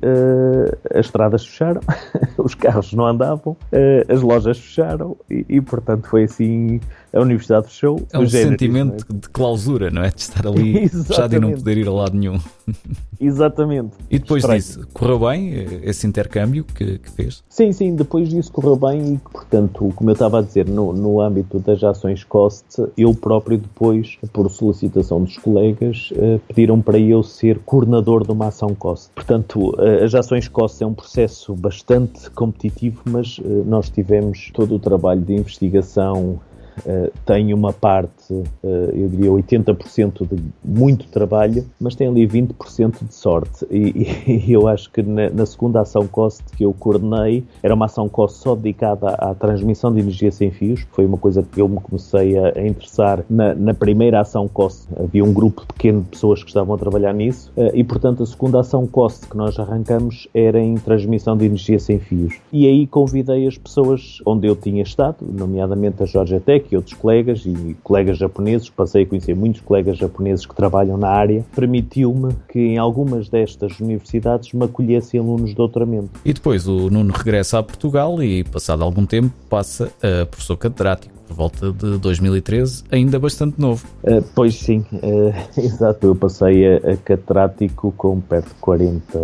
as 0.94 1.06
estradas 1.06 1.46
fecharam, 1.46 1.82
os 2.38 2.56
carros 2.56 2.94
não 2.94 3.06
andavam. 3.06 3.56
Uh, 3.72 3.87
as 4.08 4.22
lojas 4.22 4.58
fecharam 4.58 5.18
e, 5.30 5.46
e, 5.50 5.62
portanto 5.62 6.08
foi 6.08 6.24
assim 6.24 6.80
a 7.18 7.22
universidade 7.22 7.68
fechou. 7.68 8.06
É 8.14 8.20
um 8.20 8.30
sentimento 8.30 9.06
é? 9.10 9.14
de 9.14 9.30
clausura, 9.30 9.90
não 9.90 10.04
é? 10.04 10.10
De 10.10 10.22
estar 10.22 10.48
ali 10.48 10.88
fechado 11.06 11.36
e 11.36 11.40
não 11.40 11.52
poder 11.52 11.78
ir 11.78 11.88
a 11.88 11.92
lado 11.92 12.16
nenhum. 12.16 12.40
Exatamente. 13.20 13.96
E 14.10 14.20
depois 14.20 14.44
Estranho. 14.44 14.62
disso, 14.62 14.88
correu 14.94 15.20
bem 15.20 15.52
esse 15.84 16.06
intercâmbio 16.06 16.64
que, 16.64 17.00
que, 17.00 17.10
fez? 17.10 17.44
Sim, 17.50 17.72
sim, 17.72 17.96
depois 17.96 18.30
disso 18.30 18.52
correu 18.52 18.76
bem 18.76 19.16
e, 19.16 19.18
portanto, 19.18 19.92
como 19.96 20.10
eu 20.10 20.14
estava 20.14 20.40
a 20.40 20.42
dizer, 20.42 20.68
no, 20.68 20.94
no 20.94 21.20
âmbito 21.20 21.60
das 21.60 21.84
ações 21.84 22.24
COST, 22.24 22.88
eu 22.96 23.14
próprio 23.16 23.58
depois, 23.58 24.18
por 24.32 24.50
solicitação 24.52 25.24
dos 25.24 25.38
colegas, 25.38 26.12
uh, 26.12 26.40
pediram 26.48 26.80
para 26.80 27.00
eu 27.00 27.24
ser 27.24 27.60
coordenador 27.60 28.24
de 28.24 28.32
uma 28.32 28.48
ação 28.48 28.76
COST. 28.76 29.12
Portanto, 29.16 29.72
uh, 29.72 30.04
as 30.04 30.14
ações 30.14 30.48
COST 30.48 30.84
é 30.84 30.88
um 30.88 30.94
processo 30.94 31.56
bastante 31.56 32.30
competitivo, 32.32 33.02
mas 33.06 33.40
nós 33.66 33.90
tivemos 33.90 34.52
todo 34.54 34.76
o 34.76 34.80
trabalho 34.80 35.22
de 35.22 35.34
investigação 35.34 36.40
uh, 36.86 37.12
tem 37.26 37.54
uma 37.54 37.74
parte, 37.74 38.34
uh, 38.34 38.46
eu 38.64 39.08
diria 39.10 39.32
80% 39.32 40.28
de 40.28 40.44
muito 40.64 41.08
trabalho, 41.08 41.66
mas 41.80 41.96
tem 41.96 42.08
ali 42.08 42.28
20% 42.28 43.06
de 43.08 43.14
sorte. 43.14 43.66
E, 43.70 44.08
e, 44.48 44.52
eu 44.52 44.68
acho 44.68 44.92
que 44.92 45.02
na, 45.02 45.30
na, 45.30 45.46
segunda 45.46 45.82
ação 45.82 46.08
COST 46.08 46.44
que 46.56 46.64
eu 46.64 46.74
coordenei, 46.74 47.44
era 47.64 47.74
uma 47.74 47.86
ação 47.86 48.08
COST 48.10 48.40
só 48.40 48.56
dedicada 48.56 49.10
à, 49.10 49.32
à 49.32 49.36
transmissão 49.36 49.94
de 49.94 50.00
energia 50.00 50.32
sem 50.32 50.52
fios, 50.52 50.86
foi 50.92 51.06
uma 51.06 51.18
coisa 51.18 51.44
que 51.44 51.62
eu 51.62 51.68
me 51.68 51.80
comecei 51.80 52.38
a, 52.38 52.54
a 52.56 52.68
interessar 52.68 53.24
na, 53.30 53.54
na, 53.54 53.74
primeira 53.74 54.20
ação 54.20 54.48
COST. 54.48 54.88
Havia 54.98 55.24
um 55.24 55.34
grupo 55.34 55.66
pequeno 55.66 56.02
de 56.02 56.10
pessoas 56.10 56.42
que 56.44 56.50
estavam 56.50 56.76
a 56.76 56.78
trabalhar 56.78 57.14
nisso, 57.14 57.52
uh, 57.56 57.72
e 57.74 57.84
portanto 57.84 58.24
a 58.24 58.26
segunda 58.26 58.60
ação 58.60 58.86
COST 58.88 59.28
que 59.30 59.38
nós 59.38 59.58
arrancamos 59.60 60.28
era 60.34 60.60
em 60.60 60.76
transmissão 60.76 61.38
de 61.38 61.46
energia 61.46 61.80
sem 61.80 62.00
fios. 62.00 62.40
E 62.52 62.68
aí 62.68 62.88
convidei 62.88 63.48
as 63.48 63.58
pessoas 63.58 64.20
onde 64.26 64.48
eu 64.48 64.56
tinha 64.56 64.84
estado, 64.84 65.18
nomeadamente 65.22 66.04
a 66.04 66.06
Georgia 66.06 66.40
Tech, 66.40 66.67
e 66.74 66.76
outros 66.76 66.96
colegas 66.96 67.44
e 67.46 67.76
colegas 67.84 68.18
japoneses, 68.18 68.70
passei 68.70 69.04
a 69.04 69.06
conhecer 69.06 69.36
muitos 69.36 69.62
colegas 69.62 69.98
japoneses 69.98 70.46
que 70.46 70.56
trabalham 70.56 70.98
na 70.98 71.10
área, 71.10 71.46
permitiu-me 71.56 72.34
que 72.50 72.60
em 72.60 72.78
algumas 72.78 73.30
destas 73.30 73.80
universidades 73.80 74.54
me 74.54 74.66
acolhessem 74.66 75.20
alunos 75.20 75.50
de 75.50 75.56
doutoramento. 75.56 76.10
E 76.24 76.34
depois 76.34 76.68
o 76.68 76.90
Nuno 76.90 77.14
regressa 77.14 77.60
a 77.60 77.64
Portugal 77.64 78.22
e, 78.22 78.44
passado 78.44 78.84
algum 78.84 79.06
tempo, 79.06 79.32
passa 79.50 79.92
a 80.02 80.26
professor 80.26 80.58
catedrático 80.58 81.18
por 81.28 81.36
volta 81.36 81.72
de 81.74 81.98
2013, 81.98 82.86
ainda 82.90 83.20
bastante 83.20 83.60
novo. 83.60 83.86
Uh, 84.04 84.24
pois 84.34 84.56
sim, 84.56 84.86
uh, 84.94 85.34
exato. 85.60 86.08
Eu 86.08 86.16
passei 86.16 86.66
a, 86.66 86.78
a, 86.78 86.98
catedrático 86.98 87.94
com 87.98 88.20
perto 88.22 88.48
de 88.48 88.56
40, 88.56 89.20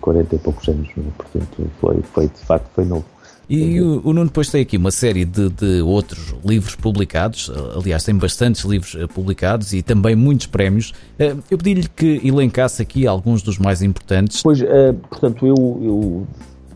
40 0.00 0.34
e 0.34 0.38
poucos 0.38 0.68
anos, 0.68 0.88
portanto 1.16 1.70
foi, 1.80 2.02
foi 2.02 2.26
de 2.26 2.40
facto 2.40 2.68
foi 2.74 2.84
novo. 2.84 3.13
E 3.48 3.80
o, 3.80 4.00
o 4.04 4.12
Nuno 4.12 4.26
depois 4.26 4.50
tem 4.50 4.62
aqui 4.62 4.76
uma 4.76 4.90
série 4.90 5.24
de, 5.24 5.50
de, 5.50 5.82
outros 5.82 6.34
livros 6.44 6.74
publicados, 6.74 7.50
aliás, 7.76 8.04
tem 8.04 8.14
bastantes 8.14 8.64
livros 8.64 8.94
eh, 8.94 9.06
publicados 9.06 9.72
e 9.72 9.82
também 9.82 10.16
muitos 10.16 10.46
prémios. 10.46 10.92
Eh, 11.18 11.34
eu 11.50 11.58
pedi-lhe 11.58 11.88
que 11.88 12.20
elencasse 12.24 12.80
aqui 12.80 13.06
alguns 13.06 13.42
dos 13.42 13.58
mais 13.58 13.82
importantes. 13.82 14.42
Pois, 14.42 14.60
uh, 14.62 14.94
portanto, 15.10 15.46
eu, 15.46 16.26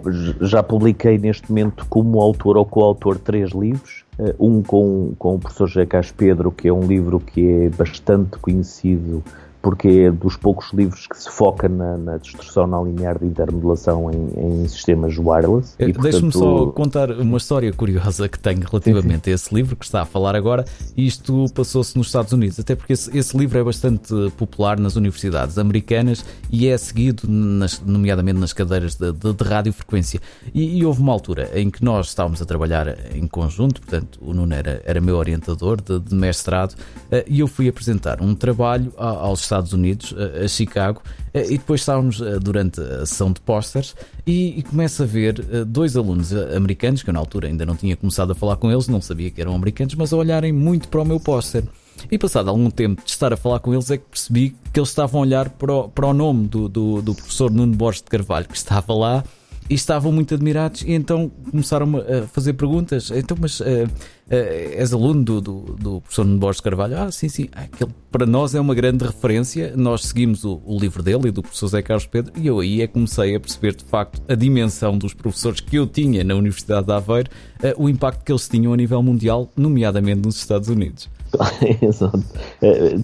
eu, 0.04 0.46
já 0.46 0.62
publiquei 0.62 1.18
neste 1.18 1.48
momento 1.48 1.86
como 1.88 2.20
autor 2.20 2.56
ou 2.56 2.64
coautor 2.64 3.18
três 3.18 3.50
livros. 3.50 4.04
Um 4.36 4.62
com, 4.62 5.12
com 5.16 5.36
o 5.36 5.38
professor 5.38 5.86
Cas 5.86 6.10
Pedro, 6.10 6.50
que 6.50 6.66
é 6.66 6.72
um 6.72 6.84
livro 6.88 7.20
que 7.20 7.46
é 7.46 7.68
bastante 7.68 8.36
conhecido 8.38 9.22
porque 9.60 9.88
é 9.88 10.10
dos 10.10 10.36
poucos 10.36 10.72
livros 10.72 11.06
que 11.06 11.18
se 11.18 11.28
foca 11.30 11.68
na, 11.68 11.96
na 11.96 12.16
destruição 12.16 12.66
não 12.66 12.84
linear 12.84 13.18
de 13.18 13.26
intermodulação 13.26 14.10
em, 14.10 14.62
em 14.62 14.68
sistemas 14.68 15.18
wireless. 15.18 15.74
Eh, 15.78 15.92
deixe-me 15.92 16.32
só 16.32 16.66
contar 16.66 17.10
uma 17.10 17.38
história 17.38 17.72
curiosa 17.72 18.28
que 18.28 18.38
tenho 18.38 18.60
relativamente 18.60 19.16
sim, 19.16 19.24
sim. 19.24 19.30
a 19.30 19.34
esse 19.34 19.54
livro 19.54 19.76
que 19.76 19.84
está 19.84 20.02
a 20.02 20.04
falar 20.04 20.36
agora. 20.36 20.64
Isto 20.96 21.46
passou-se 21.54 21.96
nos 21.96 22.06
Estados 22.06 22.32
Unidos, 22.32 22.60
até 22.60 22.76
porque 22.76 22.92
esse, 22.92 23.16
esse, 23.16 23.36
livro 23.36 23.58
é 23.58 23.64
bastante 23.64 24.12
popular 24.36 24.78
nas 24.78 24.96
universidades 24.96 25.58
americanas 25.58 26.24
e 26.50 26.68
é 26.68 26.78
seguido, 26.78 27.28
nas, 27.28 27.80
nomeadamente 27.80 28.38
nas 28.38 28.52
cadeiras 28.52 28.94
de, 28.94 29.12
de, 29.12 29.32
de 29.32 29.44
radiofrequência. 29.44 30.20
E, 30.54 30.78
e, 30.78 30.84
houve 30.84 31.00
uma 31.00 31.12
altura 31.12 31.50
em 31.54 31.68
que 31.68 31.84
nós 31.84 32.08
estávamos 32.08 32.40
a 32.40 32.44
trabalhar 32.44 32.96
em 33.14 33.26
conjunto, 33.26 33.80
portanto, 33.80 34.18
o 34.22 34.32
Nuno 34.32 34.54
era, 34.54 34.80
era 34.84 35.00
meu 35.00 35.16
orientador 35.16 35.80
de, 35.80 35.98
de 35.98 36.14
mestrado, 36.14 36.74
eh, 37.10 37.24
e 37.28 37.40
eu 37.40 37.48
fui 37.48 37.68
apresentar 37.68 38.22
um 38.22 38.34
trabalho 38.34 38.92
aos 38.96 39.47
Estados 39.48 39.72
Unidos, 39.72 40.14
a, 40.16 40.46
Chicago, 40.48 41.02
e 41.34 41.58
depois 41.58 41.80
estávamos 41.80 42.20
durante 42.40 42.80
a 42.80 43.06
sessão 43.06 43.32
de 43.32 43.40
posters 43.40 43.94
e, 44.26 44.58
e 44.58 44.62
começo 44.62 45.02
a 45.02 45.06
ver 45.06 45.40
dois 45.66 45.96
alunos 45.96 46.32
americanos, 46.32 47.02
que 47.02 47.10
eu 47.10 47.14
na 47.14 47.20
altura 47.20 47.48
ainda 47.48 47.64
não 47.64 47.76
tinha 47.76 47.96
começado 47.96 48.32
a 48.32 48.34
falar 48.34 48.56
com 48.56 48.70
eles, 48.70 48.88
não 48.88 49.00
sabia 49.00 49.30
que 49.30 49.40
eram 49.40 49.54
americanos, 49.54 49.94
mas 49.94 50.12
a 50.12 50.16
olharem 50.16 50.52
muito 50.52 50.88
para 50.88 51.00
o 51.00 51.04
meu 51.04 51.20
póster. 51.20 51.64
E 52.10 52.18
passado 52.18 52.48
algum 52.48 52.70
tempo 52.70 53.02
de 53.04 53.10
estar 53.10 53.32
a 53.32 53.36
falar 53.36 53.58
com 53.58 53.72
eles 53.72 53.90
é 53.90 53.96
que 53.96 54.04
percebi 54.04 54.56
que 54.72 54.78
eles 54.78 54.88
estavam 54.88 55.20
a 55.20 55.24
olhar 55.24 55.50
para 55.50 55.72
o, 55.72 55.88
para 55.88 56.06
o 56.06 56.14
nome 56.14 56.46
do, 56.46 56.68
do, 56.68 57.02
do 57.02 57.14
professor 57.14 57.50
Nuno 57.50 57.74
Borges 57.74 58.02
de 58.02 58.08
Carvalho, 58.10 58.46
que 58.46 58.56
estava 58.56 58.94
lá 58.94 59.24
e 59.68 59.74
estavam 59.74 60.10
muito 60.10 60.34
admirados 60.34 60.82
e 60.82 60.92
então 60.92 61.30
começaram 61.50 61.90
a 61.98 62.26
fazer 62.26 62.54
perguntas. 62.54 63.10
Então, 63.10 63.36
mas 63.38 63.60
uh, 63.60 63.64
uh, 63.64 63.88
és 64.30 64.92
aluno 64.92 65.22
do, 65.22 65.40
do, 65.40 65.60
do 65.78 66.00
professor 66.00 66.24
Borges 66.24 66.60
Carvalho? 66.60 66.98
Ah, 66.98 67.12
sim, 67.12 67.28
sim. 67.28 67.48
Aquele 67.52 67.90
para 68.10 68.24
nós 68.24 68.54
é 68.54 68.60
uma 68.60 68.74
grande 68.74 69.04
referência. 69.04 69.74
Nós 69.76 70.06
seguimos 70.06 70.44
o, 70.44 70.60
o, 70.64 70.78
livro 70.78 71.02
dele 71.02 71.28
e 71.28 71.30
do 71.30 71.42
professor 71.42 71.68
Zé 71.68 71.82
Carlos 71.82 72.06
Pedro 72.06 72.32
e 72.36 72.46
eu 72.46 72.60
aí 72.60 72.80
é 72.80 72.86
comecei 72.86 73.34
a 73.34 73.40
perceber 73.40 73.74
de 73.74 73.84
facto 73.84 74.22
a 74.26 74.34
dimensão 74.34 74.96
dos 74.96 75.12
professores 75.12 75.60
que 75.60 75.76
eu 75.76 75.86
tinha 75.86 76.24
na 76.24 76.34
Universidade 76.34 76.86
de 76.86 76.92
Aveiro, 76.92 77.30
uh, 77.62 77.82
o 77.82 77.88
impacto 77.88 78.24
que 78.24 78.32
eles 78.32 78.48
tinham 78.48 78.72
a 78.72 78.76
nível 78.76 79.02
mundial, 79.02 79.50
nomeadamente 79.56 80.20
nos 80.24 80.36
Estados 80.36 80.68
Unidos. 80.68 81.08
Exato. 81.82 82.24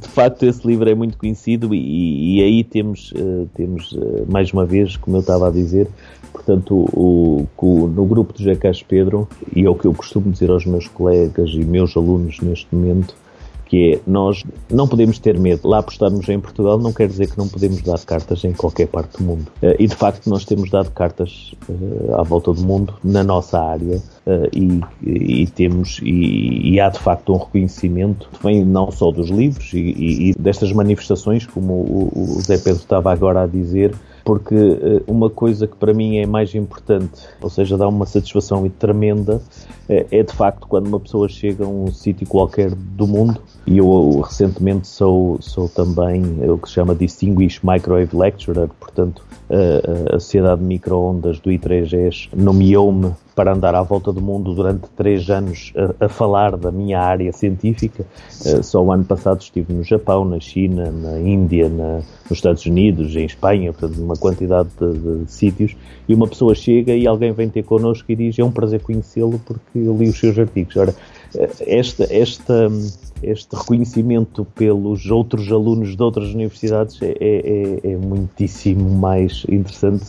De 0.01 0.09
facto, 0.09 0.45
esse 0.45 0.67
livro 0.67 0.89
é 0.89 0.95
muito 0.95 1.19
conhecido 1.19 1.75
e, 1.75 2.39
e 2.39 2.43
aí 2.43 2.65
temos, 2.65 3.13
temos, 3.53 3.95
mais 4.27 4.51
uma 4.51 4.65
vez, 4.65 4.97
como 4.97 5.19
eu 5.19 5.21
estava 5.21 5.49
a 5.49 5.51
dizer, 5.51 5.91
Portanto, 6.35 6.75
o, 6.93 7.47
o, 7.57 7.87
no 7.87 8.05
grupo 8.05 8.33
do 8.33 8.43
Jacás 8.43 8.83
Pedro, 8.83 9.29
e 9.55 9.65
é 9.65 9.71
o 9.71 9.75
que 9.77 9.87
eu 9.87 9.95
costumo 9.95 10.33
dizer 10.33 10.51
aos 10.51 10.67
meus 10.67 10.89
colegas 10.89 11.51
e 11.51 11.65
meus 11.65 11.97
alunos 11.97 12.41
neste 12.41 12.67
momento, 12.75 13.15
que 13.65 13.95
é 13.95 14.01
nós 14.07 14.43
não 14.69 14.87
podemos 14.87 15.19
ter 15.19 15.39
medo. 15.39 15.69
Lá 15.69 15.79
apostarmos 15.79 16.29
em 16.29 16.39
Portugal 16.39 16.77
não 16.77 16.93
quer 16.93 17.09
dizer 17.09 17.31
que 17.31 17.39
não 17.39 17.49
podemos 17.49 17.81
dar 17.83 17.99
cartas 18.01 18.45
em 18.45 18.53
qualquer 18.53 18.89
parte 18.89 19.17
do 19.17 19.25
mundo. 19.25 19.47
Eh, 19.63 19.77
e 19.79 19.87
de 19.87 19.95
facto 19.95 20.29
nós 20.29 20.45
temos 20.45 20.71
dado 20.71 20.91
cartas 20.91 21.55
uh, 21.69 22.17
à 22.17 22.23
volta 22.23 22.53
do 22.53 22.63
mundo 22.63 22.95
na 23.03 23.23
nossa 23.23 23.59
área 23.59 23.97
uh, 24.27 24.49
e, 24.53 24.81
e, 25.03 25.47
temos 25.47 26.01
e, 26.03 26.75
e, 26.75 26.81
há 26.81 26.89
de 26.89 26.99
facto 26.99 27.33
um 27.33 27.39
reconhecimento 27.39 28.29
vem 28.43 28.65
não 28.65 28.91
só 28.91 29.11
dos 29.11 29.31
livros 29.31 29.73
e, 29.73 30.31
e 30.31 30.35
destas 30.39 30.73
manifestações, 30.73 31.47
como 31.47 31.73
o, 31.73 32.37
o 32.37 32.41
Zé 32.43 32.59
Pedro 32.59 32.81
estava 32.81 33.13
agora 33.13 33.45
a 33.45 33.47
dizer, 33.47 33.95
porque 34.25 34.55
eh, 34.55 35.03
uma 35.07 35.29
coisa 35.29 35.67
que 35.67 35.77
para 35.77 35.93
mim 35.93 36.17
é 36.17 36.27
mais 36.27 36.55
importante, 36.55 37.29
ou 37.41 37.51
seja, 37.51 37.77
dá 37.77 37.87
uma 37.87 38.07
satisfação 38.07 38.69
tremenda, 38.71 39.41
eh, 39.89 40.07
é 40.11 40.23
de 40.23 40.33
facto 40.33 40.67
quando 40.67 40.87
uma 40.87 40.99
pessoa 40.99 41.29
chega 41.29 41.65
a 41.65 41.69
um 41.69 41.93
sítio 41.93 42.27
qualquer 42.27 42.75
do 42.75 43.07
mundo, 43.07 43.41
e 43.67 43.79
eu 43.79 44.21
recentemente 44.21 44.89
sou, 44.89 45.39
sou 45.41 45.69
também 45.69 46.23
o 46.49 46.57
que 46.57 46.69
se 46.69 46.75
chama 46.75 46.95
Distinguished 46.95 47.61
Microwave 47.65 48.17
Lecturer, 48.17 48.69
portanto 48.81 49.23
a, 49.51 50.17
a 50.17 50.21
Sociedade 50.21 50.61
de 50.61 50.67
Microondas 50.67 51.39
do 51.39 51.51
I3S 51.51 52.31
nomeou-me 52.35 53.13
para 53.35 53.53
andar 53.53 53.75
à 53.75 53.83
volta 53.83 54.13
do 54.13 54.21
mundo 54.21 54.55
durante 54.55 54.89
três 54.97 55.29
anos 55.29 55.73
a, 55.77 56.07
a 56.07 56.09
falar 56.09 56.57
da 56.57 56.71
minha 56.71 57.01
área 57.01 57.33
científica. 57.33 58.07
Uh, 58.45 58.63
só 58.63 58.83
o 58.83 58.93
ano 58.93 59.05
passado 59.05 59.41
estive 59.41 59.73
no 59.73 59.83
Japão, 59.83 60.25
na 60.25 60.39
China, 60.39 60.91
na 60.91 61.19
Índia, 61.19 61.69
na, 61.69 61.97
nos 62.29 62.39
Estados 62.39 62.65
Unidos, 62.67 63.15
em 63.17 63.25
Espanha, 63.25 63.73
portanto, 63.73 64.01
uma 64.01 64.17
quantidade 64.17 64.69
de, 64.79 65.25
de, 65.25 65.33
sítios, 65.33 65.77
e 66.09 66.15
uma 66.15 66.27
pessoa 66.27 66.55
chega 66.55 66.95
e 66.95 67.07
alguém 67.07 67.33
vem 67.33 67.49
ter 67.49 67.65
connosco 67.65 68.11
e 68.11 68.17
diz 68.17 68.39
é 68.39 68.45
um 68.45 68.53
prazer 68.53 68.81
conhecê-lo 68.81 69.41
porque 69.45 69.79
eu 69.79 69.97
li 69.97 70.09
os 70.09 70.19
seus 70.19 70.39
artigos. 70.39 70.77
Ora, 70.77 70.95
esta, 71.67 72.07
esta, 72.15 72.69
este 73.31 73.55
reconhecimento 73.57 74.45
pelos 74.55 75.11
outros 75.11 75.51
alunos 75.51 75.97
de 75.97 76.03
outras 76.03 76.35
universidades 76.35 77.01
é, 77.03 77.15
é, 77.21 77.81
é, 77.85 77.93
é 77.93 77.97
muitíssimo 77.97 78.91
mais 78.91 79.45
interessante 79.49 80.05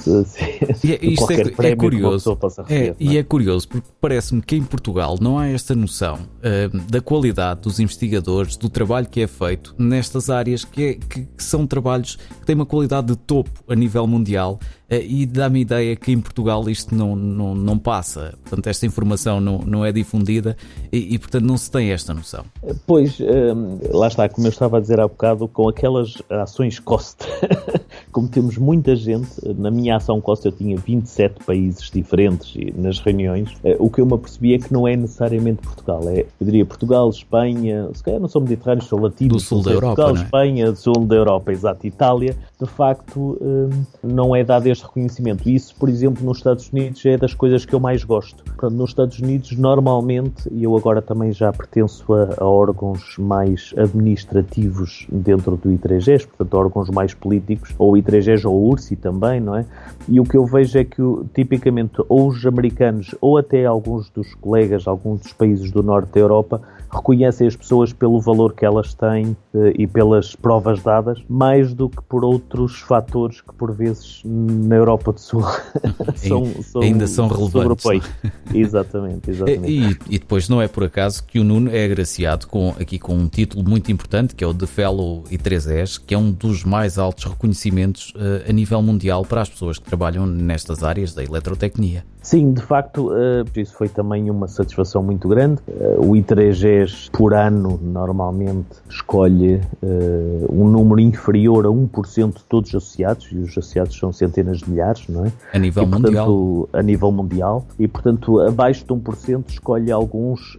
e, 0.83 0.93
é, 0.93 0.99
isto 1.05 1.25
qualquer 1.25 1.47
é, 1.47 1.51
prémio 1.51 1.73
é 1.73 1.75
curioso. 1.75 2.35
que 2.35 2.45
receber, 2.45 2.73
é, 2.73 2.95
E 2.99 3.17
é 3.17 3.23
curioso, 3.23 3.67
porque 3.67 3.87
parece-me 3.99 4.41
que 4.41 4.55
em 4.55 4.63
Portugal 4.63 5.17
não 5.19 5.37
há 5.37 5.47
esta 5.47 5.75
noção 5.75 6.15
uh, 6.15 6.91
da 6.91 7.01
qualidade 7.01 7.61
dos 7.61 7.79
investigadores, 7.79 8.57
do 8.57 8.69
trabalho 8.69 9.07
que 9.07 9.21
é 9.21 9.27
feito 9.27 9.75
nestas 9.77 10.29
áreas 10.29 10.63
que, 10.65 10.83
é, 10.83 10.93
que, 10.95 11.25
que 11.25 11.43
são 11.43 11.65
trabalhos 11.65 12.15
que 12.15 12.45
têm 12.45 12.55
uma 12.55 12.65
qualidade 12.65 13.07
de 13.07 13.15
topo 13.15 13.63
a 13.67 13.75
nível 13.75 14.05
mundial 14.07 14.59
e 15.03 15.25
dá-me 15.25 15.59
a 15.59 15.61
ideia 15.61 15.95
que 15.95 16.11
em 16.11 16.19
Portugal 16.19 16.69
isto 16.69 16.93
não, 16.93 17.15
não, 17.15 17.55
não 17.55 17.77
passa. 17.77 18.33
Portanto, 18.43 18.67
esta 18.67 18.85
informação 18.85 19.39
não, 19.39 19.59
não 19.59 19.85
é 19.85 19.91
difundida 19.91 20.55
e, 20.91 21.15
e, 21.15 21.19
portanto, 21.19 21.43
não 21.43 21.57
se 21.57 21.69
tem 21.69 21.91
esta 21.91 22.13
noção. 22.13 22.45
Pois, 22.85 23.19
um, 23.19 23.79
lá 23.97 24.07
está, 24.07 24.27
como 24.29 24.47
eu 24.47 24.51
estava 24.51 24.77
a 24.77 24.79
dizer 24.79 24.99
há 24.99 25.07
bocado, 25.07 25.47
com 25.47 25.67
aquelas 25.67 26.21
ações 26.29 26.79
cost, 26.79 27.25
como 28.11 28.27
temos 28.27 28.57
muita 28.57 28.95
gente, 28.95 29.29
na 29.57 29.71
minha 29.71 29.97
ação 29.97 30.21
cost 30.21 30.45
eu 30.45 30.51
tinha 30.51 30.77
27 30.77 31.43
países 31.45 31.89
diferentes 31.89 32.53
nas 32.75 32.99
reuniões, 32.99 33.51
uh, 33.63 33.75
o 33.79 33.89
que 33.89 34.01
eu 34.01 34.05
me 34.05 34.13
apercebi 34.13 34.53
é 34.53 34.59
que 34.59 34.71
não 34.71 34.87
é 34.87 34.95
necessariamente 34.95 35.61
Portugal, 35.61 36.01
é, 36.09 36.21
eu 36.39 36.45
diria 36.45 36.65
Portugal, 36.65 37.09
Espanha, 37.09 37.89
se 37.93 38.03
calhar 38.03 38.19
não 38.19 38.27
são 38.27 38.41
mediterrâneos, 38.41 38.87
são 38.87 38.99
latinos, 38.99 39.33
do 39.33 39.39
sul 39.39 39.61
da 39.61 39.71
Europa, 39.71 39.95
Portugal, 39.95 40.21
é? 40.21 40.25
Espanha, 40.25 40.75
sul 40.75 41.05
da 41.05 41.15
Europa, 41.15 41.51
exato, 41.51 41.87
Itália, 41.87 42.37
de 42.59 42.67
facto 42.67 43.37
um, 43.41 43.69
não 44.03 44.35
é 44.35 44.43
dado 44.43 44.67
este 44.67 44.84
reconhecimento. 44.85 45.49
Isso, 45.49 45.75
por 45.75 45.89
exemplo, 45.89 46.23
nos 46.25 46.37
Estados 46.37 46.69
Unidos 46.71 47.05
é 47.05 47.17
das 47.17 47.33
coisas 47.33 47.65
que 47.65 47.73
eu 47.73 47.79
mais 47.79 48.03
gosto. 48.03 48.43
Portanto, 48.43 48.73
nos 48.73 48.89
Estados 48.91 49.19
Unidos, 49.19 49.51
normalmente, 49.57 50.49
e 50.51 50.63
eu 50.63 50.75
agora 50.77 51.01
também 51.01 51.31
já 51.31 51.51
pertenço 51.51 52.13
a, 52.13 52.35
a 52.37 52.45
órgãos 52.45 53.17
mais 53.17 53.73
administrativos 53.77 55.07
dentro 55.11 55.57
do 55.57 55.69
I3GES, 55.69 56.27
portanto, 56.27 56.53
órgãos 56.53 56.89
mais 56.89 57.13
políticos, 57.13 57.73
ou 57.77 57.93
o 57.93 57.97
I3GES 57.97 58.45
ou 58.49 58.69
URSI 58.69 58.95
também, 58.95 59.39
não 59.39 59.55
é? 59.55 59.65
E 60.07 60.19
o 60.19 60.23
que 60.23 60.37
eu 60.37 60.45
vejo 60.45 60.77
é 60.77 60.83
que, 60.83 61.01
tipicamente, 61.33 62.03
ou 62.07 62.27
os 62.27 62.45
americanos, 62.45 63.15
ou 63.19 63.37
até 63.37 63.65
alguns 63.65 64.09
dos 64.09 64.33
colegas, 64.35 64.87
alguns 64.87 65.21
dos 65.21 65.33
países 65.33 65.71
do 65.71 65.81
norte 65.81 66.13
da 66.13 66.19
Europa, 66.19 66.61
reconhecem 66.95 67.47
as 67.47 67.55
pessoas 67.55 67.93
pelo 67.93 68.19
valor 68.19 68.53
que 68.53 68.65
elas 68.65 68.93
têm 68.93 69.35
eh, 69.53 69.73
e 69.77 69.87
pelas 69.87 70.35
provas 70.35 70.81
dadas, 70.81 71.23
mais 71.29 71.73
do 71.73 71.89
que 71.89 72.01
por 72.03 72.23
outros 72.23 72.79
fatores 72.79 73.41
que, 73.41 73.53
por 73.53 73.73
vezes, 73.73 74.21
na 74.23 74.75
Europa 74.75 75.11
do 75.11 75.19
Sul 75.19 75.43
são, 76.15 76.45
são, 76.63 76.81
ainda 76.81 77.07
são 77.07 77.27
relevantes. 77.27 77.85
exatamente, 78.53 79.29
exatamente. 79.29 79.71
E, 79.71 80.15
e, 80.15 80.19
depois 80.19 80.49
não 80.49 80.61
é 80.61 80.67
por 80.67 80.83
acaso 80.83 81.23
que 81.25 81.39
o 81.39 81.43
Nuno 81.43 81.69
é 81.69 81.85
agraciado 81.85 82.47
com, 82.47 82.69
aqui 82.79 82.97
com 82.97 83.13
um 83.13 83.27
título 83.27 83.67
muito 83.67 83.91
importante, 83.91 84.35
que 84.35 84.43
é 84.43 84.47
o 84.47 84.53
de 84.53 84.65
Fellow 84.65 85.23
I3S, 85.29 86.01
que 86.05 86.13
é 86.13 86.17
um 86.17 86.31
dos 86.31 86.63
mais 86.63 86.97
altos 86.97 87.25
reconhecimentos 87.25 88.13
uh, 88.15 88.49
a 88.49 88.53
nível 88.53 88.81
mundial 88.81 89.25
para 89.25 89.41
as 89.41 89.49
pessoas 89.49 89.77
que 89.77 89.85
trabalham 89.85 90.25
nestas 90.25 90.83
áreas 90.83 91.13
da 91.13 91.23
eletrotecnia. 91.23 92.03
Sim, 92.25 92.53
de 92.53 92.61
facto, 92.63 93.11
uh, 93.11 93.45
isso 93.55 93.75
foi 93.75 93.87
também 93.87 94.31
uma 94.31 94.47
satisfação 94.47 95.03
muito 95.03 95.27
grande. 95.27 95.61
Uh, 95.67 96.09
o 96.09 96.13
I3GES, 96.13 97.11
por 97.11 97.35
ano, 97.35 97.79
normalmente 97.79 98.77
escolhe 98.89 99.61
uh, 99.83 100.47
um 100.51 100.67
número 100.67 100.99
inferior 100.99 101.67
a 101.67 101.69
1% 101.69 102.37
de 102.37 102.43
todos 102.45 102.73
os 102.73 102.77
associados, 102.77 103.27
e 103.31 103.37
os 103.37 103.51
associados 103.51 103.95
são 103.95 104.11
centenas 104.11 104.57
de 104.57 104.71
milhares, 104.71 105.07
não 105.07 105.27
é? 105.27 105.31
A 105.53 105.59
nível 105.59 105.83
e, 105.83 105.85
portanto, 105.85 106.07
mundial. 106.07 106.69
A 106.73 106.81
nível 106.81 107.11
mundial. 107.11 107.67
E, 107.77 107.87
portanto, 107.87 108.39
abaixo 108.39 108.83
de 108.83 108.91
1% 108.91 109.43
escolhe 109.49 109.91
alguns 109.91 110.57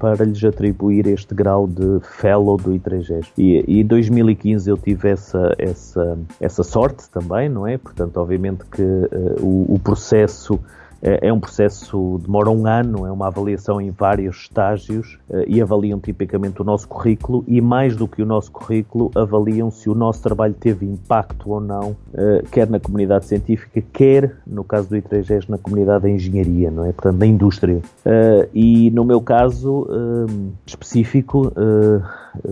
para 0.00 0.24
lhes 0.24 0.42
atribuir 0.42 1.06
este 1.06 1.32
grau 1.32 1.68
de 1.68 2.00
Fellow 2.02 2.56
do 2.56 2.72
I3GES. 2.72 3.26
E 3.38 3.80
em 3.80 3.86
2015 3.86 4.68
eu 4.68 4.76
tive 4.76 5.10
essa, 5.10 5.54
essa, 5.58 6.18
essa 6.40 6.64
sorte 6.64 7.08
também, 7.08 7.48
não 7.48 7.68
é? 7.68 7.78
Portanto, 7.78 8.16
obviamente 8.16 8.64
que 8.64 8.82
o, 9.40 9.74
o 9.74 9.78
processo 9.78 10.58
é, 11.02 11.28
é 11.28 11.32
um 11.32 11.38
processo, 11.38 12.20
demora 12.22 12.50
um 12.50 12.66
ano, 12.66 13.06
é 13.06 13.12
uma 13.12 13.28
avaliação 13.28 13.80
em 13.80 13.90
vários 13.90 14.36
estágios 14.42 15.18
eh, 15.30 15.44
e 15.46 15.62
avaliam 15.62 15.98
tipicamente 15.98 16.60
o 16.60 16.64
nosso 16.64 16.88
currículo 16.88 17.44
e 17.46 17.60
mais 17.60 17.94
do 17.94 18.08
que 18.08 18.20
o 18.20 18.26
nosso 18.26 18.50
currículo, 18.50 19.10
avaliam 19.14 19.70
se 19.70 19.88
o 19.88 19.94
nosso 19.94 20.22
trabalho 20.22 20.54
teve 20.54 20.86
impacto 20.86 21.50
ou 21.50 21.60
não, 21.60 21.96
eh, 22.14 22.42
quer 22.50 22.68
na 22.68 22.80
comunidade 22.80 23.26
científica, 23.26 23.82
quer, 23.92 24.36
no 24.46 24.64
caso 24.64 24.88
do 24.88 24.96
I3GES, 24.96 25.48
na 25.48 25.58
comunidade 25.58 26.02
da 26.02 26.10
engenharia, 26.10 26.70
não 26.70 26.84
é? 26.84 26.92
Portanto, 26.92 27.18
na 27.18 27.26
indústria. 27.26 27.80
Eh, 28.04 28.48
e 28.52 28.90
no 28.90 29.04
meu 29.04 29.20
caso 29.20 29.86
específico, 30.66 31.52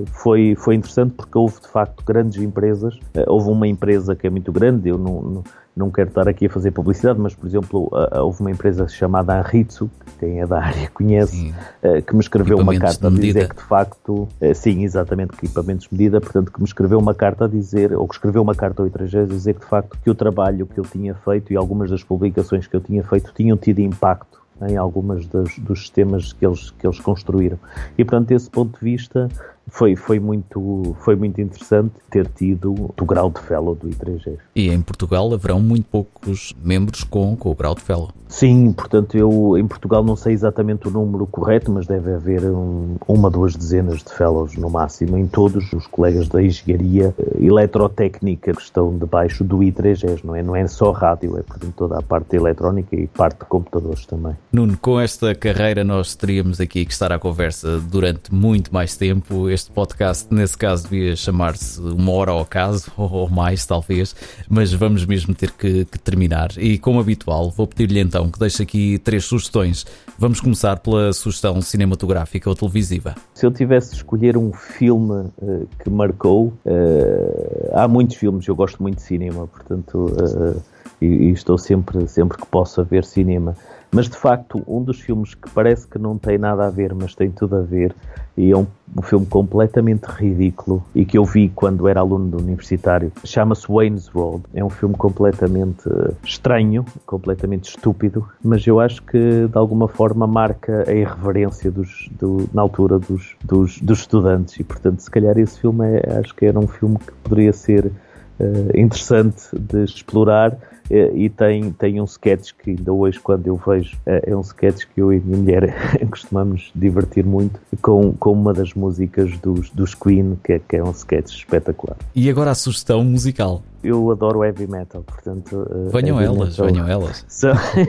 foi, 0.06 0.54
foi 0.56 0.74
interessante 0.74 1.14
porque 1.14 1.36
houve 1.36 1.60
de 1.60 1.68
facto 1.68 2.04
grandes 2.04 2.40
empresas. 2.42 2.98
Houve 3.26 3.50
uma 3.50 3.66
empresa 3.66 4.14
que 4.14 4.26
é 4.26 4.30
muito 4.30 4.52
grande, 4.52 4.88
eu 4.88 4.98
não, 4.98 5.22
não 5.22 5.44
não 5.76 5.90
quero 5.90 6.08
estar 6.08 6.26
aqui 6.26 6.46
a 6.46 6.50
fazer 6.50 6.70
publicidade, 6.70 7.20
mas, 7.20 7.34
por 7.34 7.46
exemplo, 7.46 7.90
houve 8.14 8.40
uma 8.40 8.50
empresa 8.50 8.88
chamada 8.88 9.38
Anritsu, 9.38 9.90
que 10.06 10.12
quem 10.20 10.40
é 10.40 10.46
da 10.46 10.58
área 10.58 10.88
conhece, 10.88 11.36
sim. 11.36 11.54
Eh, 11.82 12.00
que 12.00 12.14
me 12.14 12.20
escreveu 12.20 12.56
uma 12.56 12.78
carta 12.78 13.08
a 13.08 13.10
dizer 13.10 13.48
que, 13.50 13.56
de 13.56 13.62
facto, 13.62 14.26
eh, 14.40 14.54
sim, 14.54 14.82
exatamente, 14.82 15.34
equipamentos 15.34 15.86
de 15.86 15.94
medida, 15.94 16.18
portanto, 16.18 16.50
que 16.50 16.58
me 16.58 16.66
escreveu 16.66 16.98
uma 16.98 17.14
carta 17.14 17.44
a 17.44 17.48
dizer, 17.48 17.92
ou 17.92 18.08
que 18.08 18.14
escreveu 18.14 18.40
uma 18.40 18.54
carta 18.54 18.82
ao 18.82 18.88
I3G 18.88 19.24
a 19.24 19.26
dizer 19.26 19.54
que, 19.54 19.60
de 19.60 19.66
facto, 19.66 19.98
que 20.02 20.08
o 20.08 20.14
trabalho 20.14 20.66
que 20.66 20.80
eu 20.80 20.84
tinha 20.84 21.14
feito 21.14 21.52
e 21.52 21.56
algumas 21.56 21.90
das 21.90 22.02
publicações 22.02 22.66
que 22.66 22.74
eu 22.74 22.80
tinha 22.80 23.04
feito 23.04 23.30
tinham 23.34 23.58
tido 23.58 23.80
impacto 23.80 24.40
em 24.62 24.78
algumas 24.78 25.26
dos, 25.26 25.58
dos 25.58 25.80
sistemas 25.80 26.32
que 26.32 26.46
eles, 26.46 26.70
que 26.70 26.86
eles 26.86 26.98
construíram. 26.98 27.58
E, 27.98 28.02
portanto, 28.02 28.28
desse 28.28 28.48
ponto 28.48 28.78
de 28.78 28.82
vista, 28.82 29.28
foi, 29.68 29.96
foi, 29.96 30.20
muito, 30.20 30.96
foi 31.00 31.16
muito 31.16 31.40
interessante 31.40 31.94
ter 32.10 32.26
tido 32.28 32.72
o 32.72 33.04
grau 33.04 33.30
de 33.30 33.40
fellow 33.40 33.74
do 33.74 33.88
I3G. 33.88 34.38
E 34.54 34.70
em 34.70 34.80
Portugal 34.80 35.32
haverão 35.32 35.60
muito 35.60 35.86
poucos 35.90 36.54
membros 36.62 37.04
com, 37.04 37.36
com 37.36 37.50
o 37.50 37.54
grau 37.54 37.74
de 37.74 37.82
fellow. 37.82 38.10
Sim, 38.28 38.72
portanto, 38.72 39.16
eu 39.16 39.56
em 39.56 39.66
Portugal 39.66 40.02
não 40.02 40.16
sei 40.16 40.32
exatamente 40.32 40.88
o 40.88 40.90
número 40.90 41.26
correto, 41.26 41.70
mas 41.70 41.86
deve 41.86 42.12
haver 42.12 42.44
um, 42.44 42.96
uma, 43.06 43.30
duas 43.30 43.54
dezenas 43.54 44.02
de 44.02 44.12
fellows 44.12 44.56
no 44.56 44.68
máximo 44.68 45.16
em 45.16 45.26
todos 45.26 45.72
os 45.72 45.86
colegas 45.86 46.28
da 46.28 46.42
engenharia 46.42 47.14
eh, 47.18 47.44
eletrotécnica 47.44 48.52
que 48.52 48.62
estão 48.62 48.96
debaixo 48.96 49.44
do 49.44 49.58
I3G, 49.58 50.20
não 50.24 50.34
é? 50.34 50.42
Não 50.42 50.56
é 50.56 50.66
só 50.66 50.90
rádio, 50.90 51.38
é 51.38 51.42
portanto 51.42 51.74
toda 51.76 51.98
a 51.98 52.02
parte 52.02 52.36
eletrónica 52.36 52.96
e 52.96 53.06
parte 53.06 53.40
de 53.40 53.44
computadores 53.44 54.04
também. 54.06 54.34
Nuno, 54.52 54.76
com 54.78 54.98
esta 55.00 55.34
carreira 55.34 55.84
nós 55.84 56.14
teríamos 56.14 56.60
aqui 56.60 56.84
que 56.84 56.92
estar 56.92 57.12
à 57.12 57.18
conversa 57.18 57.78
durante 57.78 58.34
muito 58.34 58.72
mais 58.74 58.96
tempo 58.96 59.48
este 59.56 59.70
podcast, 59.70 60.32
nesse 60.32 60.56
caso, 60.56 60.86
devia 60.86 61.16
chamar-se 61.16 61.80
Uma 61.80 62.12
Hora 62.12 62.30
ao 62.32 62.44
Caso, 62.44 62.92
ou 62.96 63.26
mais, 63.28 63.64
talvez, 63.64 64.14
mas 64.50 64.70
vamos 64.70 65.06
mesmo 65.06 65.34
ter 65.34 65.50
que, 65.50 65.86
que 65.86 65.98
terminar. 65.98 66.50
E, 66.58 66.78
como 66.78 67.00
habitual, 67.00 67.50
vou 67.50 67.66
pedir-lhe 67.66 67.98
então 67.98 68.30
que 68.30 68.38
deixe 68.38 68.62
aqui 68.62 68.98
três 68.98 69.24
sugestões. 69.24 69.86
Vamos 70.18 70.42
começar 70.42 70.78
pela 70.80 71.10
sugestão 71.14 71.60
cinematográfica 71.62 72.50
ou 72.50 72.54
televisiva. 72.54 73.14
Se 73.32 73.46
eu 73.46 73.50
tivesse 73.50 73.92
de 73.92 73.96
escolher 73.96 74.36
um 74.36 74.52
filme 74.52 75.30
uh, 75.38 75.66
que 75.82 75.88
marcou, 75.88 76.52
uh, 76.66 77.70
há 77.72 77.88
muitos 77.88 78.16
filmes, 78.16 78.46
eu 78.46 78.54
gosto 78.54 78.82
muito 78.82 78.96
de 78.96 79.02
cinema, 79.02 79.46
portanto, 79.46 80.04
uh, 80.04 80.62
e, 81.00 81.06
e 81.06 81.30
estou 81.32 81.56
sempre, 81.56 82.06
sempre 82.06 82.36
que 82.36 82.46
posso 82.46 82.82
a 82.82 82.84
ver 82.84 83.04
cinema. 83.04 83.56
Mas 83.90 84.08
de 84.08 84.16
facto, 84.16 84.62
um 84.66 84.82
dos 84.82 85.00
filmes 85.00 85.34
que 85.34 85.48
parece 85.50 85.86
que 85.86 85.98
não 85.98 86.18
tem 86.18 86.38
nada 86.38 86.66
a 86.66 86.70
ver, 86.70 86.94
mas 86.94 87.14
tem 87.14 87.30
tudo 87.30 87.56
a 87.56 87.62
ver, 87.62 87.94
e 88.36 88.50
é 88.50 88.56
um, 88.56 88.66
um 88.94 89.02
filme 89.02 89.24
completamente 89.24 90.04
ridículo 90.04 90.84
e 90.94 91.04
que 91.04 91.16
eu 91.16 91.24
vi 91.24 91.48
quando 91.48 91.88
era 91.88 92.00
aluno 92.00 92.28
do 92.28 92.38
universitário, 92.38 93.10
chama-se 93.24 93.66
Wayne's 93.66 94.14
World. 94.14 94.44
É 94.52 94.62
um 94.62 94.68
filme 94.68 94.94
completamente 94.94 95.88
uh, 95.88 96.14
estranho, 96.22 96.84
completamente 97.06 97.70
estúpido, 97.70 98.28
mas 98.44 98.66
eu 98.66 98.78
acho 98.78 99.02
que 99.02 99.48
de 99.48 99.56
alguma 99.56 99.88
forma 99.88 100.26
marca 100.26 100.84
a 100.86 100.92
irreverência 100.92 101.70
dos, 101.70 102.10
do, 102.18 102.48
na 102.52 102.60
altura 102.60 102.98
dos, 102.98 103.34
dos, 103.42 103.80
dos, 103.80 104.00
estudantes 104.00 104.60
e 104.60 104.64
portanto, 104.64 105.00
se 105.00 105.10
calhar 105.10 105.38
esse 105.38 105.58
filme 105.58 105.86
é, 105.86 106.18
acho 106.18 106.34
que 106.34 106.44
era 106.44 106.58
um 106.58 106.68
filme 106.68 106.98
que 106.98 107.12
poderia 107.24 107.52
ser 107.52 107.86
uh, 107.86 108.78
interessante 108.78 109.48
de 109.58 109.84
explorar 109.84 110.56
e 110.90 111.28
tem, 111.28 111.72
tem 111.72 112.00
um 112.00 112.04
sketch 112.04 112.52
que 112.62 112.70
ainda 112.70 112.92
hoje, 112.92 113.18
quando 113.18 113.46
eu 113.46 113.56
vejo, 113.56 113.96
é 114.06 114.36
um 114.36 114.40
sketch 114.40 114.84
que 114.94 115.00
eu 115.00 115.12
e 115.12 115.16
a 115.16 115.20
minha 115.20 115.38
mulher 115.38 116.00
costumamos 116.10 116.70
divertir 116.74 117.24
muito 117.24 117.60
com, 117.82 118.12
com 118.12 118.32
uma 118.32 118.52
das 118.52 118.74
músicas 118.74 119.36
dos, 119.38 119.70
dos 119.70 119.94
Queen, 119.94 120.38
que 120.44 120.54
é, 120.54 120.58
que 120.58 120.76
é 120.76 120.84
um 120.84 120.90
sketch 120.90 121.34
espetacular. 121.34 121.96
E 122.14 122.30
agora 122.30 122.50
a 122.50 122.54
sugestão 122.54 123.04
musical 123.04 123.62
eu 123.86 124.10
adoro 124.10 124.44
heavy 124.44 124.66
metal, 124.66 125.02
portanto... 125.02 125.56
Uh, 125.56 125.90
venham 125.90 126.20
elas, 126.20 126.58
metal... 126.58 126.66
venham 126.66 126.88
elas. 126.88 127.26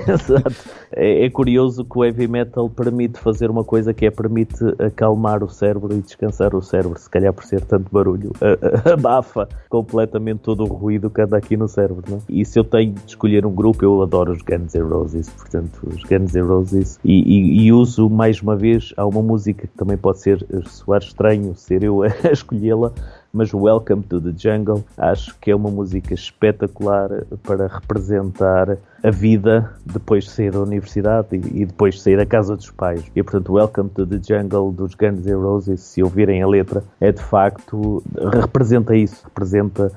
Exato. 0.08 0.56
É, 0.92 1.26
é, 1.26 1.30
curioso 1.30 1.84
que 1.84 1.98
o 1.98 2.06
heavy 2.06 2.28
metal 2.28 2.70
permite 2.70 3.20
fazer 3.20 3.50
uma 3.50 3.64
coisa 3.64 3.94
que 3.94 4.06
é 4.06 4.12
permite 4.12 4.64
acalmar 4.80 5.44
o 5.44 5.50
cérebro 5.50 5.94
e 5.94 6.02
descansar 6.02 6.56
o 6.56 6.62
cérebro, 6.62 6.98
se 6.98 7.10
calhar 7.10 7.34
por 7.34 7.44
ser 7.44 7.62
tanto 7.62 7.92
barulho, 7.92 8.32
abafa 8.92 9.48
completamente 9.70 10.40
todo 10.40 10.64
o 10.64 10.68
ruído 10.68 11.10
que 11.10 11.22
anda 11.22 11.38
aqui 11.38 11.58
no 11.58 11.68
cérebro, 11.68 12.04
não? 12.10 12.18
É? 12.18 12.22
E 12.30 12.46
se 12.46 12.60
eu 12.60 12.64
tenho 12.64 12.94
de 12.94 13.08
escolher 13.08 13.46
um 13.46 13.54
grupo, 13.54 13.84
eu 13.84 14.02
adoro 14.02 14.32
os 14.32 14.42
Guns 14.42 14.74
N' 14.74 14.82
Roses, 14.82 15.30
portanto, 15.30 15.80
os 15.88 16.04
Guns 16.04 16.34
N' 16.34 16.42
Roses, 16.42 17.00
e, 17.04 17.22
e, 17.22 17.66
e 17.66 17.74
uso 17.74 18.10
mais 18.10 18.42
uma 18.42 18.56
vez, 18.56 18.94
há 18.96 19.06
uma 19.06 19.22
música 19.22 19.68
que 19.68 19.78
também 19.78 19.98
pode 19.98 20.20
ser 20.20 20.46
soar 20.66 21.02
estranho 21.02 21.56
ser 21.56 21.84
eu 21.84 22.04
a 22.04 22.32
escolhê-la, 22.32 22.92
mas 23.34 23.54
Welcome 23.54 24.04
to 24.04 24.20
the 24.22 24.34
Jungle 24.36 24.84
acho 24.98 25.36
que 25.40 25.52
é 25.52 25.56
uma 25.56 25.70
música 25.70 26.14
espetacular 26.14 27.10
para 27.44 27.68
representar 27.68 28.78
a 29.04 29.12
vida 29.12 29.74
depois 29.86 30.26
de 30.26 30.32
sair 30.32 30.52
da 30.52 30.62
universidade 30.62 31.28
e, 31.32 31.66
depois 31.66 31.96
de 31.96 32.02
sair 32.02 32.18
da 32.18 32.26
casa 32.26 32.56
dos 32.56 32.72
pais. 32.72 33.04
E 33.16 33.24
portanto, 33.24 33.54
Welcome 33.54 33.90
to 33.90 34.06
the 34.06 34.20
Jungle 34.22 34.72
dos 34.72 34.96
Guns 34.96 35.26
N' 35.26 35.36
Roses, 35.36 35.82
se 35.82 36.02
ouvirem 36.02 36.42
a 36.42 36.48
letra, 36.48 36.84
é 37.00 37.12
de 37.12 37.22
facto, 37.22 38.04
representa 38.34 38.96
isso, 38.96 39.24
representa 39.24 39.92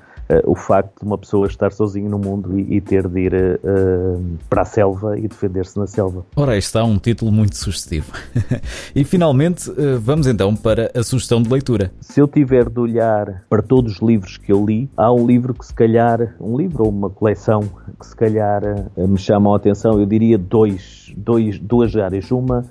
o 0.45 0.55
facto 0.55 1.01
de 1.01 1.07
uma 1.07 1.19
pessoa 1.19 1.47
estar 1.47 1.73
sozinho 1.73 2.09
no 2.09 2.19
mundo 2.19 2.59
e, 2.59 2.77
e 2.77 2.81
ter 2.81 3.09
de 3.09 3.21
ir 3.21 3.35
uh, 3.35 4.39
para 4.49 4.63
a 4.63 4.65
selva 4.65 5.19
e 5.19 5.27
defender-se 5.27 5.79
na 5.79 5.87
selva. 5.87 6.25
Ora, 6.37 6.57
está 6.57 6.85
um 6.85 6.99
título 6.99 7.33
muito 7.33 7.57
sugestivo. 7.57 8.13
e 8.95 9.05
finalmente, 9.05 9.71
uh, 9.71 9.99
vamos 10.01 10.27
então 10.27 10.55
para 10.55 10.91
a 10.95 11.03
sugestão 11.03 11.43
de 11.43 11.51
leitura. 11.51 11.93
Se 12.01 12.21
eu 12.21 12.29
tiver 12.29 12.69
de 12.69 12.79
olhar 12.79 13.45
para 13.49 13.63
todos 13.63 13.95
os 13.95 14.01
livros 14.01 14.37
que 14.37 14.53
eu 14.53 14.65
li, 14.65 14.89
há 14.97 15.13
um 15.13 15.27
livro 15.27 15.55
que 15.55 15.65
se 15.65 15.75
calhar, 15.75 16.35
um 16.41 16.57
livro 16.57 16.85
ou 16.85 16.91
uma 16.91 17.11
coleção 17.11 17.63
que 17.99 18.07
se 18.07 18.17
calhar 18.17 18.63
me 18.97 19.19
chamam 19.19 19.53
a 19.53 19.57
atenção, 19.57 19.99
eu 19.99 20.07
diria 20.07 20.39
dois, 20.39 21.13
dois, 21.17 21.59
duas 21.59 21.95
áreas. 21.97 22.31
Uma 22.31 22.65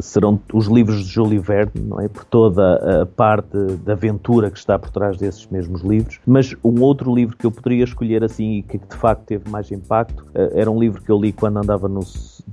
serão 0.00 0.40
os 0.52 0.66
livros 0.66 1.04
de 1.04 1.10
Júlio 1.10 1.42
Verne, 1.42 1.80
não 1.80 2.00
é? 2.00 2.08
Por 2.08 2.24
toda 2.24 3.02
a 3.02 3.06
parte 3.06 3.56
da 3.84 3.92
aventura 3.92 4.50
que 4.50 4.58
está 4.58 4.78
por 4.78 4.90
trás 4.90 5.16
desses 5.16 5.46
mesmos 5.46 5.82
livros. 5.82 6.20
Mas 6.26 6.54
um 6.64 6.80
outro 6.82 7.14
livro 7.14 7.36
que 7.36 7.46
eu 7.46 7.50
poderia 7.50 7.84
escolher 7.84 8.24
assim 8.24 8.58
e 8.58 8.62
que 8.62 8.78
de 8.78 8.96
facto 8.96 9.24
teve 9.24 9.48
mais 9.50 9.70
impacto 9.70 10.24
eh, 10.34 10.52
era 10.54 10.70
um 10.70 10.78
livro 10.78 11.02
que 11.02 11.10
eu 11.10 11.18
li 11.18 11.32
quando 11.32 11.58
andava 11.58 11.88
no, 11.88 12.00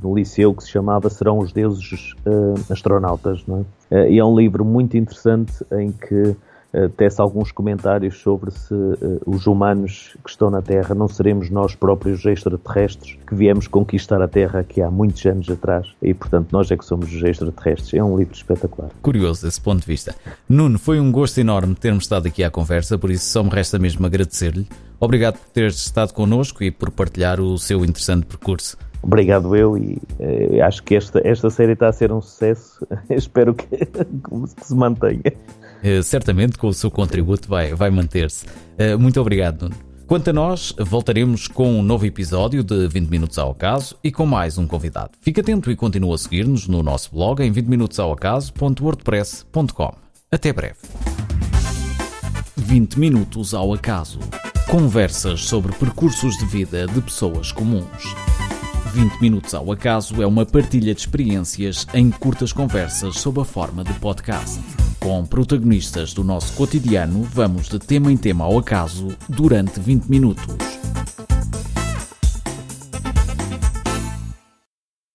no 0.01 0.15
liceu 0.15 0.53
que 0.53 0.63
se 0.63 0.69
chamava 0.69 1.09
Serão 1.09 1.39
os 1.39 1.51
Deuses 1.51 2.13
uh, 2.25 2.71
Astronautas, 2.71 3.43
não 3.47 3.65
é? 3.91 3.95
Uh, 3.95 4.07
e 4.09 4.19
é 4.19 4.25
um 4.25 4.35
livro 4.35 4.63
muito 4.63 4.97
interessante 4.97 5.53
em 5.71 5.91
que 5.91 6.35
tece 6.95 7.19
alguns 7.21 7.51
comentários 7.51 8.17
sobre 8.19 8.51
se 8.51 8.73
uh, 8.73 9.21
os 9.25 9.45
humanos 9.45 10.15
que 10.23 10.29
estão 10.29 10.49
na 10.49 10.61
Terra 10.61 10.95
não 10.95 11.07
seremos 11.07 11.49
nós 11.49 11.75
próprios 11.75 12.25
extraterrestres 12.25 13.17
que 13.27 13.35
viemos 13.35 13.67
conquistar 13.67 14.21
a 14.21 14.27
Terra 14.27 14.59
aqui 14.59 14.81
há 14.81 14.89
muitos 14.89 15.25
anos 15.25 15.49
atrás 15.49 15.87
e, 16.01 16.13
portanto, 16.13 16.49
nós 16.51 16.71
é 16.71 16.77
que 16.77 16.85
somos 16.85 17.13
os 17.13 17.23
extraterrestres. 17.23 17.93
É 17.93 18.03
um 18.03 18.17
livro 18.17 18.33
espetacular. 18.33 18.89
Curioso 19.01 19.47
esse 19.47 19.59
ponto 19.59 19.81
de 19.81 19.87
vista. 19.87 20.15
Nuno, 20.47 20.79
foi 20.79 20.99
um 20.99 21.11
gosto 21.11 21.39
enorme 21.39 21.75
termos 21.75 22.03
estado 22.03 22.27
aqui 22.27 22.43
à 22.43 22.49
conversa, 22.49 22.97
por 22.97 23.09
isso 23.09 23.25
só 23.25 23.43
me 23.43 23.49
resta 23.49 23.77
mesmo 23.77 24.05
agradecer-lhe. 24.05 24.67
Obrigado 24.99 25.37
por 25.37 25.49
teres 25.49 25.75
estado 25.75 26.13
connosco 26.13 26.63
e 26.63 26.71
por 26.71 26.91
partilhar 26.91 27.39
o 27.39 27.57
seu 27.57 27.83
interessante 27.83 28.25
percurso. 28.25 28.77
Obrigado 29.03 29.55
eu 29.55 29.75
e 29.77 29.99
uh, 30.19 30.63
acho 30.63 30.83
que 30.83 30.95
esta, 30.95 31.19
esta 31.27 31.49
série 31.49 31.73
está 31.73 31.87
a 31.87 31.93
ser 31.93 32.11
um 32.11 32.21
sucesso. 32.21 32.85
Espero 33.09 33.53
que, 33.55 33.65
que 33.67 34.65
se 34.65 34.75
mantenha. 34.75 35.33
Uh, 35.83 36.03
certamente 36.03 36.57
com 36.57 36.67
o 36.67 36.73
seu 36.73 36.91
contributo 36.91 37.47
vai, 37.47 37.73
vai 37.73 37.89
manter-se. 37.89 38.45
Uh, 38.45 38.99
muito 38.99 39.19
obrigado, 39.19 39.63
Nuno. 39.63 39.91
Quanto 40.11 40.29
a 40.29 40.33
nós, 40.33 40.75
voltaremos 40.77 41.47
com 41.47 41.79
um 41.79 41.81
novo 41.81 42.05
episódio 42.05 42.65
de 42.65 42.85
20 42.85 43.09
Minutos 43.09 43.37
ao 43.37 43.51
Acaso 43.51 43.95
e 44.03 44.11
com 44.11 44.25
mais 44.25 44.57
um 44.57 44.67
convidado. 44.67 45.11
Fique 45.21 45.39
atento 45.39 45.71
e 45.71 45.75
continue 45.75 46.13
a 46.13 46.17
seguir-nos 46.17 46.67
no 46.67 46.83
nosso 46.83 47.11
blog 47.11 47.41
em 47.41 47.49
20minutosaoacaso.wordpress.com. 47.53 49.93
Até 50.29 50.51
breve. 50.51 50.79
20 52.57 52.99
Minutos 52.99 53.53
ao 53.53 53.73
Acaso. 53.73 54.19
Conversas 54.69 55.45
sobre 55.45 55.73
percursos 55.73 56.37
de 56.37 56.45
vida 56.45 56.87
de 56.87 56.99
pessoas 56.99 57.53
comuns. 57.53 58.13
20 58.91 59.21
Minutos 59.21 59.53
ao 59.53 59.71
Acaso 59.71 60.21
é 60.21 60.27
uma 60.27 60.45
partilha 60.45 60.93
de 60.93 60.99
experiências 60.99 61.87
em 61.93 62.11
curtas 62.11 62.51
conversas 62.51 63.15
sob 63.19 63.39
a 63.39 63.45
forma 63.45 63.85
de 63.85 63.93
podcast. 63.93 64.59
Com 64.99 65.25
protagonistas 65.25 66.13
do 66.13 66.25
nosso 66.25 66.51
cotidiano, 66.53 67.23
vamos 67.23 67.69
de 67.69 67.79
tema 67.79 68.11
em 68.11 68.17
tema 68.17 68.43
ao 68.43 68.59
acaso 68.59 69.07
durante 69.29 69.79
20 69.79 70.07
minutos. 70.07 70.45